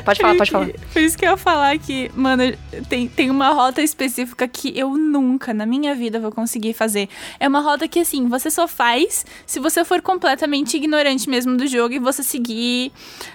Pode 0.04 0.20
falar, 0.20 0.36
pode 0.36 0.50
falar. 0.50 0.68
Por 0.92 1.02
isso 1.02 1.16
que 1.16 1.24
eu 1.24 1.30
ia 1.30 1.36
falar 1.36 1.78
que, 1.78 2.10
mano, 2.14 2.42
tem, 2.88 3.08
tem 3.08 3.30
uma 3.30 3.50
rota 3.50 3.82
específica 3.82 4.46
que 4.48 4.76
eu 4.78 4.96
nunca 4.96 5.54
na 5.54 5.66
minha 5.66 5.94
vida 5.94 6.18
vou 6.18 6.32
conseguir 6.32 6.72
fazer. 6.72 7.08
É 7.38 7.46
uma 7.46 7.60
rota 7.60 7.86
que, 7.86 8.00
assim, 8.00 8.28
você 8.28 8.50
só 8.50 8.66
faz 8.66 9.24
se 9.46 9.60
você 9.60 9.84
for 9.84 10.02
completamente 10.02 10.76
ignorante 10.76 11.28
mesmo 11.28 11.56
do 11.56 11.66
jogo 11.66 11.94
e 11.94 11.98
você 11.98 12.22
seguir 12.22 12.92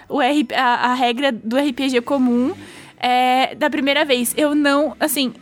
o 0.09 0.19
RP, 0.19 0.53
a, 0.53 0.91
a 0.91 0.93
regra 0.93 1.31
do 1.31 1.57
RPG 1.57 2.01
comum 2.01 2.53
é, 2.97 3.55
da 3.55 3.69
primeira 3.69 4.03
vez. 4.03 4.33
Eu 4.35 4.53
não, 4.55 4.95
assim, 4.99 5.33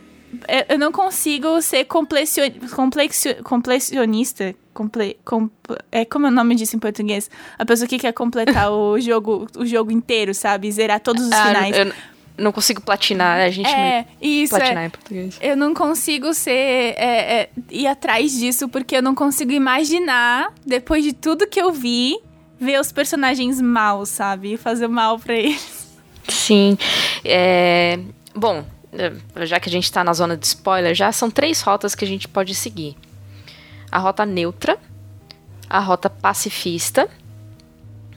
é, 0.48 0.74
eu 0.74 0.78
não 0.78 0.90
consigo 0.90 1.60
ser 1.62 1.84
complexio, 1.84 2.44
complexio, 2.74 3.42
complexionista. 3.44 4.54
Comple, 4.74 5.16
com, 5.24 5.48
é 5.90 6.04
como 6.04 6.26
é 6.26 6.28
o 6.28 6.32
nome 6.32 6.54
disso 6.56 6.76
em 6.76 6.78
português? 6.78 7.30
A 7.56 7.64
pessoa 7.64 7.88
que 7.88 7.98
quer 7.98 8.12
completar 8.12 8.70
o 8.70 8.98
jogo 9.00 9.46
o 9.56 9.64
jogo 9.64 9.90
inteiro, 9.90 10.34
sabe? 10.34 10.70
Zerar 10.70 11.00
todos 11.00 11.24
os 11.24 11.32
ah, 11.32 11.46
finais. 11.46 11.76
Eu 11.78 11.92
não 12.36 12.50
consigo 12.50 12.82
platinar, 12.82 13.40
a 13.40 13.48
gente 13.48 13.68
é, 13.68 14.04
isso, 14.20 14.50
platinar 14.50 14.82
é, 14.82 14.86
em 14.86 14.90
português. 14.90 15.38
Eu 15.40 15.56
não 15.56 15.72
consigo 15.72 16.34
ser 16.34 16.50
é, 16.50 17.40
é, 17.42 17.50
ir 17.70 17.86
atrás 17.86 18.32
disso 18.32 18.68
porque 18.68 18.96
eu 18.96 19.02
não 19.02 19.14
consigo 19.14 19.52
imaginar 19.52 20.52
depois 20.66 21.04
de 21.04 21.12
tudo 21.12 21.46
que 21.46 21.60
eu 21.60 21.72
vi 21.72 22.18
ver 22.58 22.80
os 22.80 22.90
personagens 22.90 23.60
maus, 23.60 24.08
sabe? 24.08 24.56
Fazer 24.56 24.88
mal 24.88 25.18
para 25.18 25.34
eles. 25.34 25.94
Sim. 26.28 26.76
É, 27.24 28.00
bom, 28.34 28.64
já 29.42 29.60
que 29.60 29.68
a 29.68 29.72
gente 29.72 29.84
está 29.84 30.02
na 30.02 30.12
zona 30.12 30.36
de 30.36 30.46
spoiler, 30.46 30.94
já 30.94 31.12
são 31.12 31.30
três 31.30 31.60
rotas 31.60 31.94
que 31.94 32.04
a 32.04 32.08
gente 32.08 32.28
pode 32.28 32.54
seguir: 32.54 32.96
a 33.94 33.98
rota 34.00 34.26
neutra, 34.26 34.76
a 35.70 35.78
rota 35.78 36.10
pacifista 36.10 37.08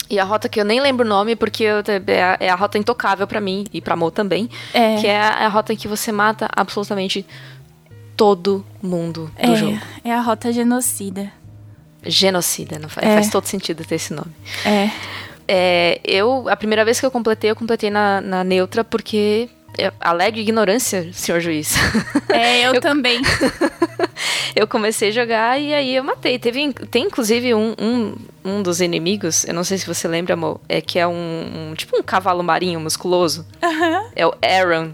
e 0.09 0.19
a 0.19 0.23
rota 0.23 0.49
que 0.49 0.59
eu 0.59 0.65
nem 0.65 0.81
lembro 0.81 1.05
o 1.05 1.07
nome 1.07 1.35
porque 1.35 1.63
eu, 1.63 1.83
é, 2.07 2.23
a, 2.23 2.37
é, 2.39 2.49
a, 2.49 2.55
rota 2.55 2.79
intocável 2.79 3.27
para 3.27 3.39
mim 3.39 3.63
e 3.71 3.79
para 3.79 3.95
Mo 3.95 4.09
também, 4.09 4.49
é. 4.73 4.95
que 4.95 5.05
é 5.05 5.21
a, 5.21 5.41
é 5.41 5.45
a, 5.45 5.47
rota 5.47 5.73
em 5.73 5.75
que 5.75 5.87
você 5.87 6.11
mata 6.11 6.49
absolutamente 6.55 7.23
todo 8.15 8.65
mundo 8.81 9.31
do 9.39 9.51
é, 9.51 9.55
jogo. 9.55 9.79
É 10.03 10.11
a 10.11 10.19
rota 10.19 10.51
genocida. 10.51 11.31
Genocida, 12.03 12.79
não 12.79 12.89
faz, 12.89 13.05
faz 13.05 13.29
todo 13.29 13.45
sentido 13.45 13.85
ter 13.85 13.95
esse 13.95 14.13
nome. 14.13 14.31
É. 14.65 14.89
É, 15.47 16.01
eu, 16.03 16.49
a 16.49 16.55
primeira 16.55 16.83
vez 16.83 16.99
que 16.99 17.05
eu 17.05 17.11
completei, 17.11 17.51
eu 17.51 17.55
completei 17.55 17.91
na, 17.91 18.19
na 18.19 18.43
neutra 18.43 18.83
porque 18.83 19.47
alegre 19.99 20.41
ignorância, 20.41 21.09
senhor 21.13 21.39
juiz. 21.39 21.75
É, 22.29 22.67
eu, 22.67 22.73
eu 22.75 22.81
também. 22.81 23.21
eu 24.55 24.67
comecei 24.67 25.09
a 25.09 25.11
jogar 25.11 25.59
e 25.59 25.73
aí 25.73 25.95
eu 25.95 26.03
matei. 26.03 26.39
Teve, 26.39 26.73
tem 26.73 27.05
inclusive 27.05 27.53
um, 27.53 27.73
um, 27.79 28.15
um 28.43 28.63
dos 28.63 28.81
inimigos, 28.81 29.45
eu 29.45 29.53
não 29.53 29.63
sei 29.63 29.77
se 29.77 29.85
você 29.85 30.07
lembra, 30.07 30.33
amor, 30.33 30.59
é 30.67 30.81
que 30.81 30.97
é 30.97 31.07
um, 31.07 31.69
um 31.71 31.75
tipo 31.75 31.97
um 31.97 32.03
cavalo 32.03 32.43
marinho 32.43 32.79
musculoso. 32.79 33.45
Uhum. 33.61 34.09
É 34.15 34.25
o 34.25 34.33
Aaron. 34.41 34.93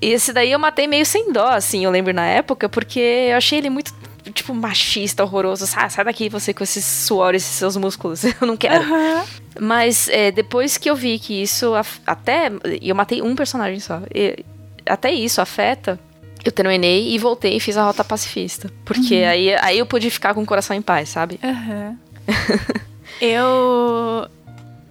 E 0.00 0.12
esse 0.12 0.32
daí 0.32 0.52
eu 0.52 0.58
matei 0.58 0.86
meio 0.86 1.06
sem 1.06 1.32
dó, 1.32 1.48
assim, 1.48 1.84
eu 1.84 1.90
lembro 1.90 2.12
na 2.12 2.26
época, 2.26 2.68
porque 2.68 3.00
eu 3.00 3.36
achei 3.36 3.58
ele 3.58 3.70
muito 3.70 3.94
tipo, 4.34 4.52
machista, 4.54 5.22
horroroso. 5.22 5.66
Sai, 5.66 5.88
sai 5.88 6.04
daqui 6.04 6.28
você 6.28 6.52
com 6.52 6.64
esses 6.64 6.84
suores, 6.84 7.42
esses 7.42 7.56
seus 7.56 7.76
músculos. 7.76 8.24
Eu 8.40 8.46
não 8.46 8.56
quero. 8.56 8.84
Uhum. 8.84 9.22
Mas 9.60 10.08
é, 10.08 10.30
depois 10.32 10.76
que 10.76 10.90
eu 10.90 10.96
vi 10.96 11.18
que 11.18 11.40
isso 11.40 11.72
até. 12.04 12.50
E 12.82 12.88
eu 12.88 12.94
matei 12.96 13.22
um 13.22 13.36
personagem 13.36 13.78
só. 13.78 14.02
E, 14.12 14.44
até 14.84 15.12
isso 15.12 15.40
afeta. 15.40 15.98
Eu 16.44 16.50
terminei 16.50 17.14
e 17.14 17.18
voltei 17.18 17.56
e 17.56 17.60
fiz 17.60 17.76
a 17.76 17.84
rota 17.84 18.02
pacifista. 18.02 18.70
Porque 18.84 19.22
uhum. 19.22 19.28
aí, 19.28 19.54
aí 19.54 19.78
eu 19.78 19.86
pude 19.86 20.10
ficar 20.10 20.34
com 20.34 20.42
o 20.42 20.46
coração 20.46 20.76
em 20.76 20.82
paz, 20.82 21.08
sabe? 21.08 21.38
Uhum. 21.42 21.96
eu. 23.22 24.28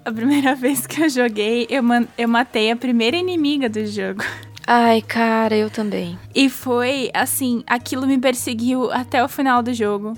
A 0.05 0.11
primeira 0.11 0.55
vez 0.55 0.87
que 0.87 1.03
eu 1.03 1.09
joguei, 1.09 1.67
eu, 1.69 1.83
man... 1.83 2.07
eu 2.17 2.27
matei 2.27 2.71
a 2.71 2.75
primeira 2.75 3.17
inimiga 3.17 3.67
do 3.67 3.85
jogo. 3.85 4.23
Ai, 4.65 5.01
cara, 5.01 5.55
eu 5.55 5.69
também. 5.69 6.17
E 6.33 6.49
foi 6.49 7.09
assim, 7.13 7.63
aquilo 7.67 8.07
me 8.07 8.17
perseguiu 8.17 8.91
até 8.91 9.23
o 9.23 9.27
final 9.27 9.61
do 9.61 9.73
jogo. 9.73 10.13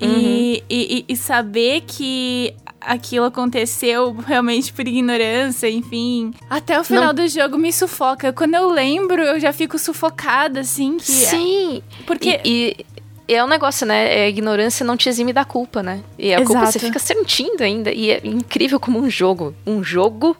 E, 0.00 0.06
uhum. 0.06 0.14
e, 0.18 0.64
e, 0.68 1.04
e 1.08 1.16
saber 1.16 1.82
que 1.86 2.54
aquilo 2.80 3.26
aconteceu 3.26 4.12
realmente 4.26 4.72
por 4.72 4.86
ignorância, 4.86 5.68
enfim. 5.70 6.32
Até 6.48 6.78
o 6.80 6.84
final 6.84 7.06
não. 7.06 7.14
do 7.14 7.28
jogo 7.28 7.56
me 7.56 7.72
sufoca. 7.72 8.32
Quando 8.32 8.54
eu 8.54 8.68
lembro, 8.70 9.22
eu 9.22 9.38
já 9.38 9.52
fico 9.52 9.78
sufocada, 9.78 10.60
assim. 10.60 10.96
Que 10.96 11.12
é 11.12 11.26
Sim. 11.26 11.82
É... 12.00 12.02
Porque. 12.04 12.40
E, 12.44 12.84
e, 13.28 13.34
é 13.34 13.42
um 13.42 13.48
negócio, 13.48 13.86
né? 13.86 14.20
É, 14.20 14.24
a 14.24 14.28
ignorância 14.28 14.84
não 14.84 14.96
te 14.96 15.08
exime 15.08 15.32
da 15.32 15.44
culpa, 15.44 15.82
né? 15.82 16.02
E 16.18 16.32
a 16.32 16.40
Exato. 16.40 16.52
culpa 16.52 16.66
você 16.66 16.78
fica 16.78 16.98
sentindo 16.98 17.62
ainda. 17.62 17.92
E 17.92 18.10
é 18.10 18.20
incrível 18.24 18.78
como 18.78 18.98
um 18.98 19.08
jogo, 19.08 19.54
um 19.66 19.82
jogo 19.82 20.36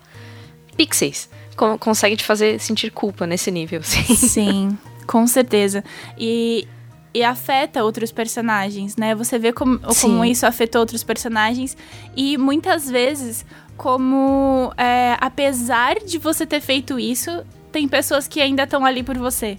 pixels, 0.77 1.29
consegue 1.57 2.17
te 2.17 2.25
fazer 2.25 2.59
sentir 2.61 2.91
culpa 2.91 3.27
nesse 3.27 3.51
nível. 3.51 3.83
Sim, 3.83 4.15
sim 4.15 4.79
com 5.07 5.27
certeza. 5.27 5.85
E 6.19 6.67
e 7.15 7.23
afeta 7.23 7.85
outros 7.85 8.11
personagens, 8.11 8.97
né? 8.97 9.15
Você 9.15 9.39
vê 9.39 9.53
como, 9.53 9.79
como 10.01 10.25
isso 10.25 10.47
afetou 10.47 10.81
outros 10.81 11.05
personagens 11.05 11.77
e 12.17 12.39
muitas 12.39 12.89
vezes 12.89 13.45
como 13.77 14.73
é, 14.79 15.17
apesar 15.21 15.97
de 15.97 16.17
você 16.17 16.47
ter 16.47 16.61
feito 16.61 16.99
isso, 16.99 17.45
tem 17.71 17.87
pessoas 17.87 18.27
que 18.27 18.41
ainda 18.41 18.63
estão 18.63 18.85
ali 18.85 19.03
por 19.03 19.19
você. 19.19 19.59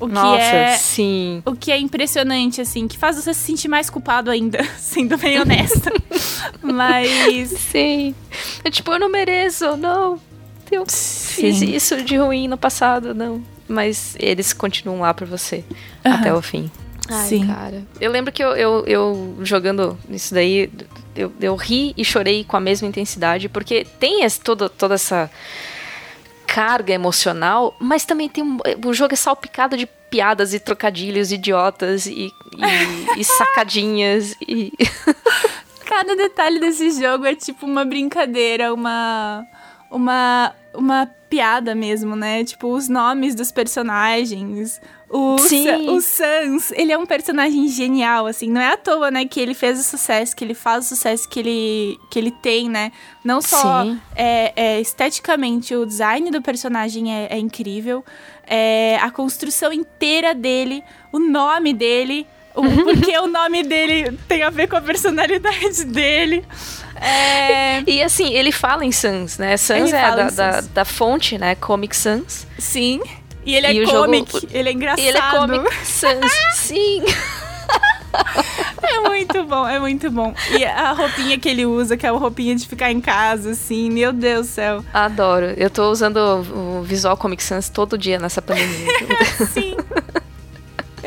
O 0.00 0.06
que 0.06 0.14
Nossa, 0.14 0.40
é, 0.40 0.76
sim. 0.76 1.42
O 1.44 1.56
que 1.56 1.72
é 1.72 1.78
impressionante, 1.78 2.60
assim, 2.60 2.86
que 2.86 2.96
faz 2.96 3.16
você 3.16 3.34
se 3.34 3.40
sentir 3.40 3.68
mais 3.68 3.90
culpado 3.90 4.30
ainda, 4.30 4.62
sendo 4.78 5.16
bem 5.18 5.40
honesta. 5.40 5.90
Mas. 6.62 7.50
Sim. 7.50 8.14
É 8.62 8.70
tipo, 8.70 8.92
eu 8.92 9.00
não 9.00 9.08
mereço, 9.08 9.76
não. 9.76 10.20
Eu 10.70 10.84
sim. 10.88 11.42
fiz 11.42 11.62
isso 11.62 12.02
de 12.02 12.16
ruim 12.16 12.48
no 12.48 12.56
passado, 12.56 13.14
não 13.14 13.42
mas 13.68 14.16
eles 14.18 14.52
continuam 14.52 15.00
lá 15.00 15.12
por 15.12 15.26
você 15.26 15.62
uhum. 16.04 16.12
até 16.12 16.32
o 16.32 16.40
fim. 16.40 16.70
Ai, 17.08 17.28
Sim. 17.28 17.46
cara. 17.46 17.84
Eu 18.00 18.10
lembro 18.10 18.32
que 18.32 18.42
eu, 18.42 18.56
eu, 18.56 18.84
eu 18.86 19.38
jogando 19.42 19.98
isso 20.10 20.34
daí, 20.34 20.70
eu, 21.14 21.32
eu 21.40 21.54
ri 21.54 21.94
e 21.96 22.04
chorei 22.04 22.44
com 22.44 22.56
a 22.56 22.60
mesma 22.60 22.88
intensidade, 22.88 23.48
porque 23.48 23.86
tem 23.98 24.24
esse, 24.24 24.40
toda, 24.40 24.68
toda 24.68 24.94
essa 24.94 25.30
carga 26.46 26.92
emocional, 26.92 27.76
mas 27.78 28.04
também 28.04 28.28
tem 28.28 28.42
um, 28.42 28.58
o 28.84 28.92
jogo 28.92 29.12
é 29.12 29.16
salpicado 29.16 29.76
de 29.76 29.86
piadas 30.10 30.54
e 30.54 30.60
trocadilhos 30.60 31.30
idiotas 31.30 32.06
e, 32.06 32.30
e, 32.56 33.20
e 33.20 33.24
sacadinhas 33.24 34.34
e 34.40 34.72
cada 35.84 36.16
detalhe 36.16 36.58
desse 36.58 36.90
jogo 36.90 37.26
é 37.26 37.34
tipo 37.34 37.66
uma 37.66 37.84
brincadeira, 37.84 38.72
uma 38.72 39.46
uma 39.90 40.54
uma 40.74 41.08
piada 41.28 41.74
mesmo, 41.74 42.16
né? 42.16 42.44
Tipo, 42.44 42.68
os 42.68 42.88
nomes 42.88 43.34
dos 43.34 43.52
personagens. 43.52 44.80
O, 45.10 45.38
Sim. 45.38 45.88
o 45.88 46.00
Sans, 46.00 46.70
ele 46.72 46.92
é 46.92 46.98
um 46.98 47.06
personagem 47.06 47.66
genial, 47.68 48.26
assim. 48.26 48.50
Não 48.50 48.60
é 48.60 48.72
à 48.72 48.76
toa, 48.76 49.10
né, 49.10 49.24
que 49.24 49.40
ele 49.40 49.54
fez 49.54 49.80
o 49.80 49.82
sucesso, 49.82 50.36
que 50.36 50.44
ele 50.44 50.54
faz 50.54 50.84
o 50.84 50.88
sucesso 50.88 51.28
que 51.28 51.40
ele, 51.40 51.98
que 52.10 52.18
ele 52.18 52.30
tem, 52.30 52.68
né? 52.68 52.92
Não 53.24 53.40
só 53.40 53.86
é, 54.14 54.52
é, 54.54 54.80
esteticamente, 54.80 55.74
o 55.74 55.86
design 55.86 56.30
do 56.30 56.42
personagem 56.42 57.14
é, 57.14 57.28
é 57.30 57.38
incrível. 57.38 58.04
É, 58.46 58.98
a 59.00 59.10
construção 59.10 59.72
inteira 59.72 60.34
dele, 60.34 60.84
o 61.10 61.18
nome 61.18 61.72
dele, 61.72 62.26
o, 62.54 62.62
porque 62.84 63.16
o 63.18 63.26
nome 63.26 63.62
dele 63.62 64.18
tem 64.26 64.42
a 64.42 64.50
ver 64.50 64.68
com 64.68 64.76
a 64.76 64.80
personalidade 64.80 65.84
dele. 65.84 66.44
É... 67.00 67.82
E 67.86 68.02
assim, 68.02 68.32
ele 68.32 68.52
fala 68.52 68.84
em 68.84 68.92
Sans, 68.92 69.38
né? 69.38 69.56
Sans 69.56 69.88
ele 69.88 69.96
é 69.96 70.10
da, 70.10 70.30
da, 70.30 70.60
da, 70.60 70.84
fonte, 70.84 71.38
né? 71.38 71.54
Comic 71.54 71.96
Sans. 71.96 72.46
Sim. 72.58 73.00
E 73.44 73.54
ele 73.54 73.66
é 73.66 73.72
e 73.72 73.86
comic, 73.86 74.32
jogo... 74.32 74.48
ele 74.50 74.68
é 74.68 74.72
engraçado. 74.72 75.00
E 75.00 75.08
ele 75.08 75.18
é 75.18 75.30
Comic 75.30 75.86
Sans, 75.86 76.32
sim. 76.54 77.02
É 78.82 79.00
muito 79.00 79.44
bom, 79.44 79.66
é 79.66 79.78
muito 79.78 80.10
bom. 80.10 80.34
E 80.50 80.64
a 80.64 80.92
roupinha 80.92 81.38
que 81.38 81.48
ele 81.48 81.66
usa, 81.66 81.96
que 81.96 82.06
é 82.06 82.08
a 82.08 82.12
roupinha 82.12 82.54
de 82.54 82.66
ficar 82.66 82.90
em 82.90 83.00
casa, 83.00 83.50
assim, 83.50 83.90
meu 83.90 84.12
Deus 84.12 84.46
do 84.46 84.50
céu. 84.50 84.84
Adoro. 84.92 85.46
Eu 85.56 85.70
tô 85.70 85.90
usando 85.90 86.16
o 86.16 86.82
Visual 86.82 87.16
Comic 87.16 87.42
Sans 87.42 87.68
todo 87.68 87.96
dia 87.98 88.18
nessa 88.18 88.42
pandemia. 88.42 88.88
sim. 89.52 89.76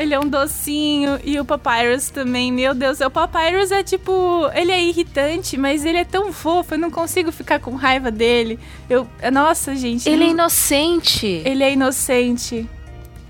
Ele 0.02 0.14
é 0.14 0.18
um 0.18 0.28
docinho. 0.28 1.18
E 1.24 1.38
o 1.38 1.44
Papyrus 1.44 2.10
também, 2.10 2.52
meu 2.52 2.74
Deus. 2.74 3.00
O 3.00 3.10
Papyrus 3.10 3.70
é 3.70 3.82
tipo. 3.82 4.50
Ele 4.54 4.72
é 4.72 4.82
irritante, 4.82 5.56
mas 5.56 5.84
ele 5.84 5.98
é 5.98 6.04
tão 6.04 6.32
fofo. 6.32 6.74
Eu 6.74 6.78
não 6.78 6.90
consigo 6.90 7.30
ficar 7.30 7.60
com 7.60 7.74
raiva 7.74 8.10
dele. 8.10 8.58
Eu. 8.90 9.06
Nossa, 9.32 9.74
gente. 9.76 10.08
Ele, 10.08 10.24
é 10.24 10.28
inocente. 10.28 11.42
Ele 11.44 11.62
é 11.62 11.72
inocente. 11.72 12.68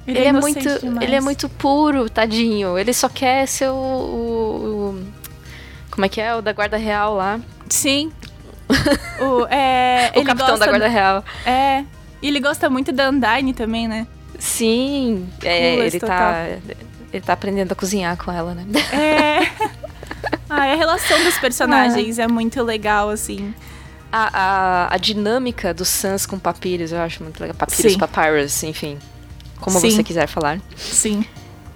Ele, 0.07 0.19
ele 0.19 0.25
é, 0.25 0.29
é 0.29 0.33
muito. 0.33 0.81
Demais. 0.81 1.07
Ele 1.07 1.15
é 1.15 1.21
muito 1.21 1.49
puro, 1.49 2.09
tadinho. 2.09 2.79
Ele 2.79 2.93
só 2.93 3.09
quer 3.09 3.47
ser 3.47 3.69
o. 3.69 3.75
o, 3.75 4.91
o 4.91 5.07
como 5.91 6.07
é 6.07 6.09
que 6.09 6.21
é? 6.21 6.35
O 6.35 6.41
da 6.41 6.53
Guarda 6.53 6.79
Real 6.79 7.15
lá. 7.15 7.39
Sim. 7.69 8.11
o 9.21 9.47
é, 9.47 10.11
o 10.17 10.25
capitão 10.25 10.59
da 10.59 10.67
Guarda 10.67 10.89
Real. 10.89 11.25
É. 11.45 11.85
E 12.23 12.29
ele 12.29 12.41
gosta 12.41 12.71
muito 12.71 12.93
da 12.93 13.11
Undyne 13.11 13.53
também, 13.53 13.87
né? 13.87 14.07
Sim, 14.43 15.29
é, 15.45 15.77
ele 15.77 16.01
tá. 16.01 16.47
Ele 17.13 17.25
tá 17.25 17.33
aprendendo 17.33 17.71
a 17.71 17.75
cozinhar 17.77 18.17
com 18.17 18.33
ela, 18.33 18.55
né? 18.55 18.65
É. 18.93 19.39
ah, 20.51 20.73
a 20.73 20.75
relação 20.75 21.23
dos 21.23 21.39
personagens 21.39 22.19
é, 22.19 22.23
é 22.23 22.29
muito 22.29 22.61
legal, 22.61 23.09
assim. 23.09 23.55
A, 24.11 24.31
a, 24.33 24.95
a, 24.95 24.97
dinâmica 24.97 25.73
do 25.73 25.85
Sans 25.85 26.27
com 26.27 26.41
Papyrus, 26.41 26.91
eu 26.91 26.99
acho 26.99 27.23
muito 27.23 27.39
legal. 27.39 27.55
Papyrus, 27.55 27.93
Sim. 27.93 27.99
Papyrus, 27.99 28.63
enfim. 28.65 28.99
Como 29.61 29.79
Sim. 29.79 29.91
você 29.91 30.03
quiser 30.03 30.27
falar. 30.27 30.61
Sim. 30.77 31.25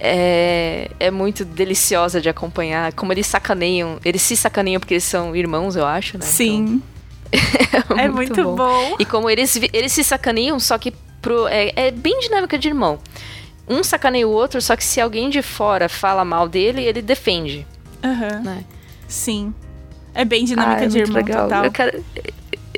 É, 0.01 0.91
é 0.99 1.11
muito 1.11 1.45
deliciosa 1.45 2.21
de 2.21 2.29
acompanhar. 2.29 2.93
Como 2.95 3.13
eles 3.13 3.29
sacaneiam. 3.29 4.01
Eles 4.05 4.23
se 4.23 4.37
sacaneiam 4.37 4.81
porque 4.81 4.95
eles 4.95 5.05
são 5.05 5.37
irmãos, 5.37 5.77
eu 5.77 5.87
acho, 5.87 6.19
né? 6.19 6.27
Sim. 6.27 6.83
Então, 7.31 7.97
é, 7.97 8.09
muito, 8.09 8.41
é 8.41 8.43
muito 8.43 8.45
bom. 8.45 8.57
bom. 8.57 8.97
E 8.99 9.05
como 9.05 9.31
eles, 9.31 9.57
eles 9.73 9.93
se 9.93 10.03
sacaneiam, 10.03 10.59
só 10.59 10.77
que 10.79 10.93
pro. 11.27 11.49
É, 11.49 11.73
é 11.75 11.91
bem 11.91 12.21
dinâmica 12.21 12.57
de 12.57 12.69
irmão. 12.69 13.01
Um 13.69 13.83
sacaneia 13.83 14.29
o 14.29 14.31
outro, 14.31 14.63
só 14.63 14.77
que 14.77 14.85
se 14.85 15.01
alguém 15.01 15.29
de 15.29 15.43
fora 15.43 15.89
fala 15.89 16.25
mal 16.25 16.49
dele, 16.49 16.85
ele 16.85 17.03
defende. 17.03 17.67
Uhum. 18.05 18.43
Né? 18.45 18.65
Sim. 19.09 19.53
É 20.15 20.25
bem 20.25 20.45
dinâmica 20.45 20.83
ah, 20.83 20.85
é 20.85 20.87
de 20.87 20.99
irmão 20.99 21.17
legal. 21.17 21.49
total. 21.49 21.65
Eu, 21.65 21.73
quero, 21.73 22.05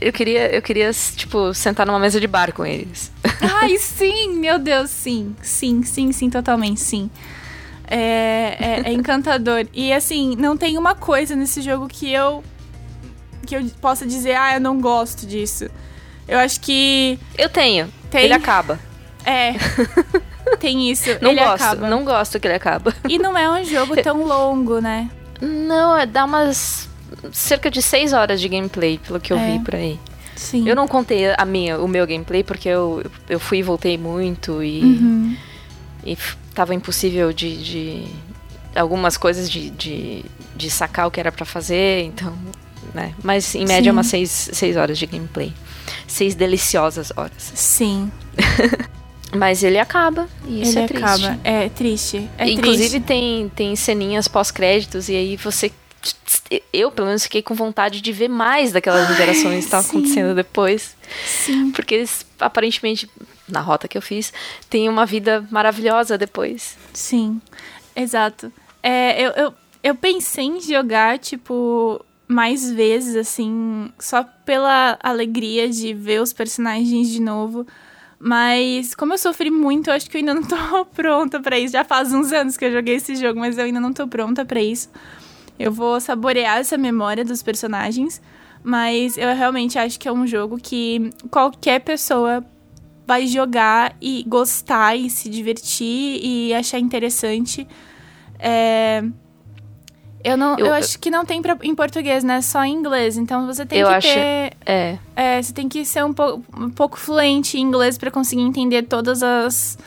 eu 0.01 0.13
queria, 0.13 0.55
eu 0.55 0.63
queria, 0.63 0.91
tipo, 1.15 1.53
sentar 1.53 1.87
numa 1.87 1.99
mesa 1.99 2.19
de 2.19 2.27
bar 2.27 2.55
com 2.55 2.65
eles. 2.65 3.13
Ai, 3.61 3.77
sim! 3.77 4.33
Meu 4.39 4.59
Deus, 4.59 4.89
sim. 4.89 5.37
Sim, 5.43 5.83
sim, 5.83 6.11
sim, 6.11 6.31
totalmente, 6.31 6.81
sim. 6.81 7.11
É, 7.87 8.57
é, 8.59 8.83
é 8.87 8.93
encantador. 8.93 9.67
e 9.73 9.93
assim, 9.93 10.37
não 10.37 10.57
tem 10.57 10.77
uma 10.79 10.95
coisa 10.95 11.37
nesse 11.37 11.61
jogo 11.61 11.87
que 11.87 12.11
eu. 12.11 12.43
que 13.47 13.55
eu 13.57 13.65
possa 13.81 14.07
dizer, 14.07 14.37
ah, 14.37 14.55
eu 14.55 14.61
não 14.61 14.81
gosto 14.81 15.27
disso. 15.27 15.69
Eu 16.29 16.39
acho 16.39 16.61
que. 16.61 17.19
Eu 17.37 17.49
tenho. 17.49 17.89
Tem? 18.11 18.25
Ele 18.25 18.35
acaba. 18.35 18.79
É. 19.25 19.55
Tem 20.61 20.91
isso. 20.91 21.09
Não 21.21 21.33
ele 21.33 21.41
gosto, 21.41 21.63
acaba. 21.63 21.89
não 21.89 22.05
gosto 22.05 22.41
que 22.41 22.47
ele 22.47 22.55
acaba. 22.55 22.95
E 23.09 23.19
não 23.19 23.37
é 23.37 23.51
um 23.51 23.65
jogo 23.65 23.97
tão 24.03 24.25
longo, 24.25 24.81
né? 24.81 25.11
Não, 25.41 25.97
é, 25.97 26.07
dá 26.07 26.25
umas 26.25 26.89
cerca 27.33 27.71
de 27.71 27.83
6 27.83 28.13
horas 28.13 28.41
de 28.41 28.49
gameplay, 28.49 28.99
pelo 28.99 29.21
que 29.21 29.33
eu 29.33 29.39
é. 29.39 29.53
vi 29.53 29.59
por 29.65 29.75
aí. 29.75 29.99
Sim. 30.37 30.69
Eu 30.69 30.77
não 30.77 30.87
contei 30.87 31.35
a 31.37 31.45
minha, 31.45 31.79
o 31.79 31.89
meu 31.89 32.07
gameplay 32.07 32.45
porque 32.45 32.69
eu, 32.69 33.05
eu 33.29 33.41
fui 33.41 33.59
e 33.59 33.63
voltei 33.63 33.99
muito 33.99 34.63
e, 34.63 34.81
uhum. 34.81 35.37
e 36.05 36.17
tava 36.55 36.75
impossível 36.75 37.33
de, 37.33 37.57
de 37.57 38.05
algumas 38.75 39.17
coisas 39.17 39.51
de, 39.51 39.71
de, 39.71 40.25
de, 40.55 40.71
sacar 40.71 41.09
o 41.09 41.11
que 41.11 41.19
era 41.19 41.33
para 41.33 41.45
fazer, 41.45 42.05
então, 42.05 42.37
né? 42.95 43.15
Mas 43.23 43.55
em 43.55 43.67
média 43.67 43.91
Sim. 43.93 43.97
umas 43.97 44.07
6 44.07 44.77
horas 44.77 44.99
de 44.99 45.07
gameplay 45.07 45.53
seis 46.07 46.35
deliciosas 46.35 47.13
horas. 47.17 47.53
Sim. 47.55 48.11
Mas 49.37 49.63
ele 49.63 49.79
acaba. 49.79 50.27
E 50.47 50.63
isso 50.63 50.79
ele 50.79 50.85
é 50.85 50.87
triste. 50.89 51.05
acaba. 51.05 51.41
É 51.45 51.69
triste. 51.69 52.31
É 52.39 52.49
Inclusive 52.49 52.89
triste. 52.89 53.07
tem, 53.07 53.49
tem 53.51 53.77
ceninhas 53.77 54.27
pós-créditos 54.27 55.09
e 55.09 55.15
aí 55.15 55.37
você. 55.37 55.71
Eu, 56.73 56.91
pelo 56.91 57.09
menos, 57.09 57.25
fiquei 57.25 57.43
com 57.43 57.55
vontade 57.55 58.01
de 58.01 58.13
ver 58.13 58.29
mais 58.29 58.73
daquelas 58.73 59.11
interações 59.11 59.59
que 59.59 59.65
estavam 59.65 59.91
acontecendo 59.91 60.35
depois. 60.35 60.97
Sim. 61.27 61.73
Porque 61.73 61.97
eles, 61.97 62.25
aparentemente, 62.41 63.11
na 63.47 63.61
rota 63.61 63.87
que 63.87 63.99
eu 63.99 64.03
fiz, 64.03 64.33
têm 64.71 64.89
uma 64.89 65.05
vida 65.05 65.47
maravilhosa 65.51 66.17
depois. 66.17 66.79
Sim, 66.95 67.41
exato. 67.95 68.51
É, 68.83 69.21
eu, 69.21 69.31
eu, 69.33 69.55
eu 69.83 69.95
pensei 69.95 70.47
em 70.47 70.61
jogar, 70.61 71.19
tipo, 71.19 72.03
mais 72.29 72.71
vezes, 72.71 73.17
assim, 73.17 73.91
só 73.99 74.23
pela 74.45 74.99
alegria 75.03 75.67
de 75.69 75.95
ver 75.95 76.21
os 76.21 76.33
personagens 76.33 77.09
de 77.09 77.21
novo. 77.23 77.67
Mas 78.21 78.95
como 78.95 79.15
eu 79.15 79.19
sofri 79.19 79.51
muito, 79.51 79.89
eu 79.89 79.95
acho 79.95 80.11
que 80.11 80.17
eu 80.17 80.21
ainda 80.21 80.35
não 80.35 80.43
tô 80.45 80.85
pronta 80.85 81.41
para 81.41 81.59
isso. 81.59 81.73
Já 81.73 81.85
faz 81.85 82.13
uns 82.13 82.31
anos 82.31 82.59
que 82.59 82.67
eu 82.67 82.73
joguei 82.73 82.97
esse 82.97 83.17
jogo, 83.17 83.41
mas 83.41 83.57
eu 83.57 83.65
ainda 83.65 83.81
não 83.81 83.95
tô 83.95 84.07
pronta 84.07 84.45
para 84.45 84.61
isso. 84.61 84.91
Eu 85.59 85.73
vou 85.73 85.99
saborear 86.01 86.59
essa 86.59 86.77
memória 86.77 87.25
dos 87.25 87.43
personagens, 87.43 88.21
mas 88.63 89.17
eu 89.17 89.35
realmente 89.35 89.79
acho 89.79 89.99
que 89.99 90.07
é 90.07 90.13
um 90.13 90.27
jogo 90.27 90.59
que 90.59 91.11
qualquer 91.31 91.81
pessoa 91.81 92.45
vai 93.07 93.27
jogar 93.27 93.97
e 94.03 94.23
gostar 94.29 94.95
e 94.95 95.09
se 95.09 95.31
divertir 95.31 96.21
e 96.23 96.53
achar 96.53 96.79
interessante. 96.79 97.67
É 98.39 99.03
Eu, 100.29 100.37
não, 100.37 100.59
eu, 100.59 100.67
eu 100.67 100.75
acho 100.75 100.99
que 100.99 101.11
não 101.11 101.25
tem 101.25 101.41
pra, 101.41 101.57
em 101.63 101.75
português, 101.75 102.23
né? 102.23 102.41
Só 102.41 102.65
em 102.65 102.75
inglês. 102.75 103.17
Então 103.17 103.47
você 103.47 103.65
tem 103.65 103.81
eu 103.81 103.89
que 103.89 103.95
acho, 103.95 104.09
ter. 104.09 104.53
É. 104.67 104.99
É, 105.17 105.43
você 105.43 105.53
tem 105.53 105.69
que 105.69 105.85
ser 105.85 106.05
um, 106.05 106.13
po 106.13 106.43
um 106.57 106.69
pouco 106.71 106.99
fluente 106.99 107.57
em 107.57 107.63
inglês 107.63 107.97
para 107.97 108.11
conseguir 108.11 108.43
entender 108.43 108.83
todas 108.83 109.23
as, 109.23 109.79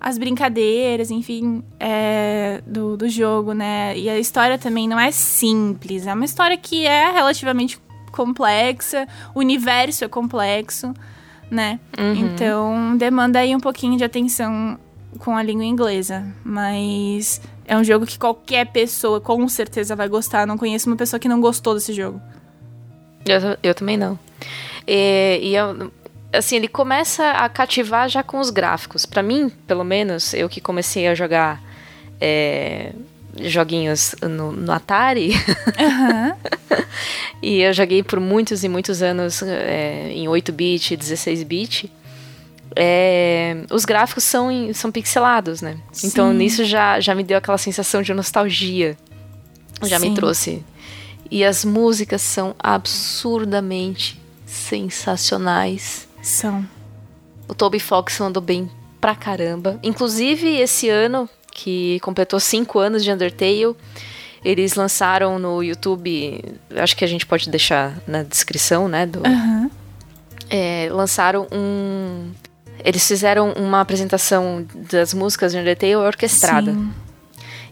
as 0.00 0.18
brincadeiras, 0.18 1.10
enfim, 1.10 1.62
é, 1.80 2.62
do, 2.66 2.96
do 2.96 3.08
jogo, 3.08 3.52
né? 3.52 3.96
E 3.96 4.08
a 4.08 4.18
história 4.18 4.58
também 4.58 4.86
não 4.86 5.00
é 5.00 5.10
simples. 5.10 6.06
É 6.06 6.12
uma 6.12 6.24
história 6.24 6.56
que 6.56 6.86
é 6.86 7.10
relativamente 7.10 7.80
complexa, 8.12 9.06
o 9.34 9.38
universo 9.38 10.04
é 10.04 10.08
complexo, 10.08 10.92
né? 11.50 11.80
Uhum. 11.98 12.14
Então 12.14 12.96
demanda 12.96 13.38
aí 13.38 13.54
um 13.54 13.60
pouquinho 13.60 13.96
de 13.96 14.04
atenção 14.04 14.78
com 15.18 15.36
a 15.36 15.42
língua 15.42 15.64
inglesa. 15.64 16.26
Mas 16.44 17.40
é 17.68 17.76
um 17.76 17.84
jogo 17.84 18.06
que 18.06 18.18
qualquer 18.18 18.66
pessoa 18.66 19.20
com 19.20 19.46
certeza 19.46 19.94
vai 19.94 20.08
gostar. 20.08 20.46
Não 20.46 20.56
conheço 20.56 20.88
uma 20.88 20.96
pessoa 20.96 21.20
que 21.20 21.28
não 21.28 21.38
gostou 21.38 21.74
desse 21.74 21.92
jogo. 21.92 22.20
Eu, 23.26 23.58
eu 23.62 23.74
também 23.74 23.98
não. 23.98 24.18
E, 24.86 25.38
e 25.42 25.54
eu, 25.54 25.92
assim, 26.32 26.56
ele 26.56 26.66
começa 26.66 27.30
a 27.30 27.46
cativar 27.46 28.08
já 28.08 28.22
com 28.22 28.40
os 28.40 28.48
gráficos. 28.48 29.04
Para 29.04 29.22
mim, 29.22 29.50
pelo 29.66 29.84
menos, 29.84 30.32
eu 30.32 30.48
que 30.48 30.62
comecei 30.62 31.06
a 31.08 31.14
jogar 31.14 31.62
é, 32.18 32.92
joguinhos 33.38 34.14
no, 34.22 34.50
no 34.50 34.72
Atari. 34.72 35.32
Uhum. 35.78 36.78
e 37.42 37.60
eu 37.60 37.72
joguei 37.74 38.02
por 38.02 38.18
muitos 38.18 38.64
e 38.64 38.68
muitos 38.68 39.02
anos 39.02 39.42
é, 39.42 40.10
em 40.10 40.24
8-bit, 40.26 40.96
16-bit. 40.96 41.92
É, 42.80 43.56
os 43.72 43.84
gráficos 43.84 44.22
são, 44.22 44.50
são 44.72 44.92
pixelados, 44.92 45.60
né? 45.60 45.78
Sim. 45.90 46.06
Então 46.06 46.32
nisso 46.32 46.64
já, 46.64 47.00
já 47.00 47.12
me 47.12 47.24
deu 47.24 47.36
aquela 47.36 47.58
sensação 47.58 48.02
de 48.02 48.14
nostalgia. 48.14 48.96
Já 49.82 49.98
Sim. 49.98 50.10
me 50.10 50.14
trouxe. 50.14 50.64
E 51.28 51.44
as 51.44 51.64
músicas 51.64 52.22
são 52.22 52.54
absurdamente 52.56 54.22
sensacionais. 54.46 56.06
São. 56.22 56.64
O 57.48 57.54
Toby 57.54 57.80
Fox 57.80 58.16
mandou 58.20 58.40
bem 58.40 58.70
pra 59.00 59.16
caramba. 59.16 59.80
Inclusive, 59.82 60.48
esse 60.48 60.88
ano, 60.88 61.28
que 61.50 61.98
completou 61.98 62.38
5 62.38 62.78
anos 62.78 63.02
de 63.02 63.10
Undertale, 63.10 63.74
eles 64.44 64.74
lançaram 64.74 65.36
no 65.40 65.64
YouTube. 65.64 66.44
Acho 66.76 66.96
que 66.96 67.04
a 67.04 67.08
gente 67.08 67.26
pode 67.26 67.50
deixar 67.50 67.98
na 68.06 68.22
descrição, 68.22 68.86
né? 68.86 69.04
Do, 69.04 69.18
uhum. 69.26 69.68
é, 70.48 70.88
lançaram 70.92 71.48
um 71.50 72.30
eles 72.84 73.06
fizeram 73.06 73.52
uma 73.52 73.80
apresentação 73.80 74.66
das 74.90 75.12
músicas 75.14 75.52
de 75.52 75.58
Undertale 75.58 75.96
orquestrada. 75.96 76.72
Sim. 76.72 76.92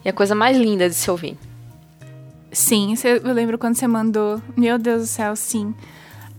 E 0.04 0.08
a 0.08 0.12
coisa 0.12 0.34
mais 0.34 0.56
linda 0.56 0.88
de 0.88 0.94
se 0.94 1.10
ouvir. 1.10 1.36
Sim, 2.52 2.94
eu 3.04 3.32
lembro 3.32 3.58
quando 3.58 3.74
você 3.74 3.86
mandou. 3.86 4.40
Meu 4.56 4.78
Deus 4.78 5.02
do 5.02 5.06
céu, 5.06 5.36
sim. 5.36 5.74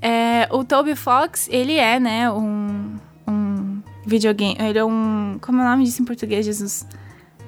É, 0.01 0.47
o 0.51 0.63
Toby 0.63 0.95
Fox, 0.95 1.47
ele 1.51 1.73
é, 1.73 1.99
né, 1.99 2.31
um, 2.31 2.95
um 3.27 3.81
videogame. 4.05 4.57
Ele 4.59 4.79
é 4.79 4.85
um. 4.85 5.37
Como 5.41 5.61
é 5.61 5.65
o 5.65 5.69
nome 5.69 5.83
disso 5.83 6.01
em 6.01 6.05
português, 6.05 6.45
Jesus? 6.45 6.87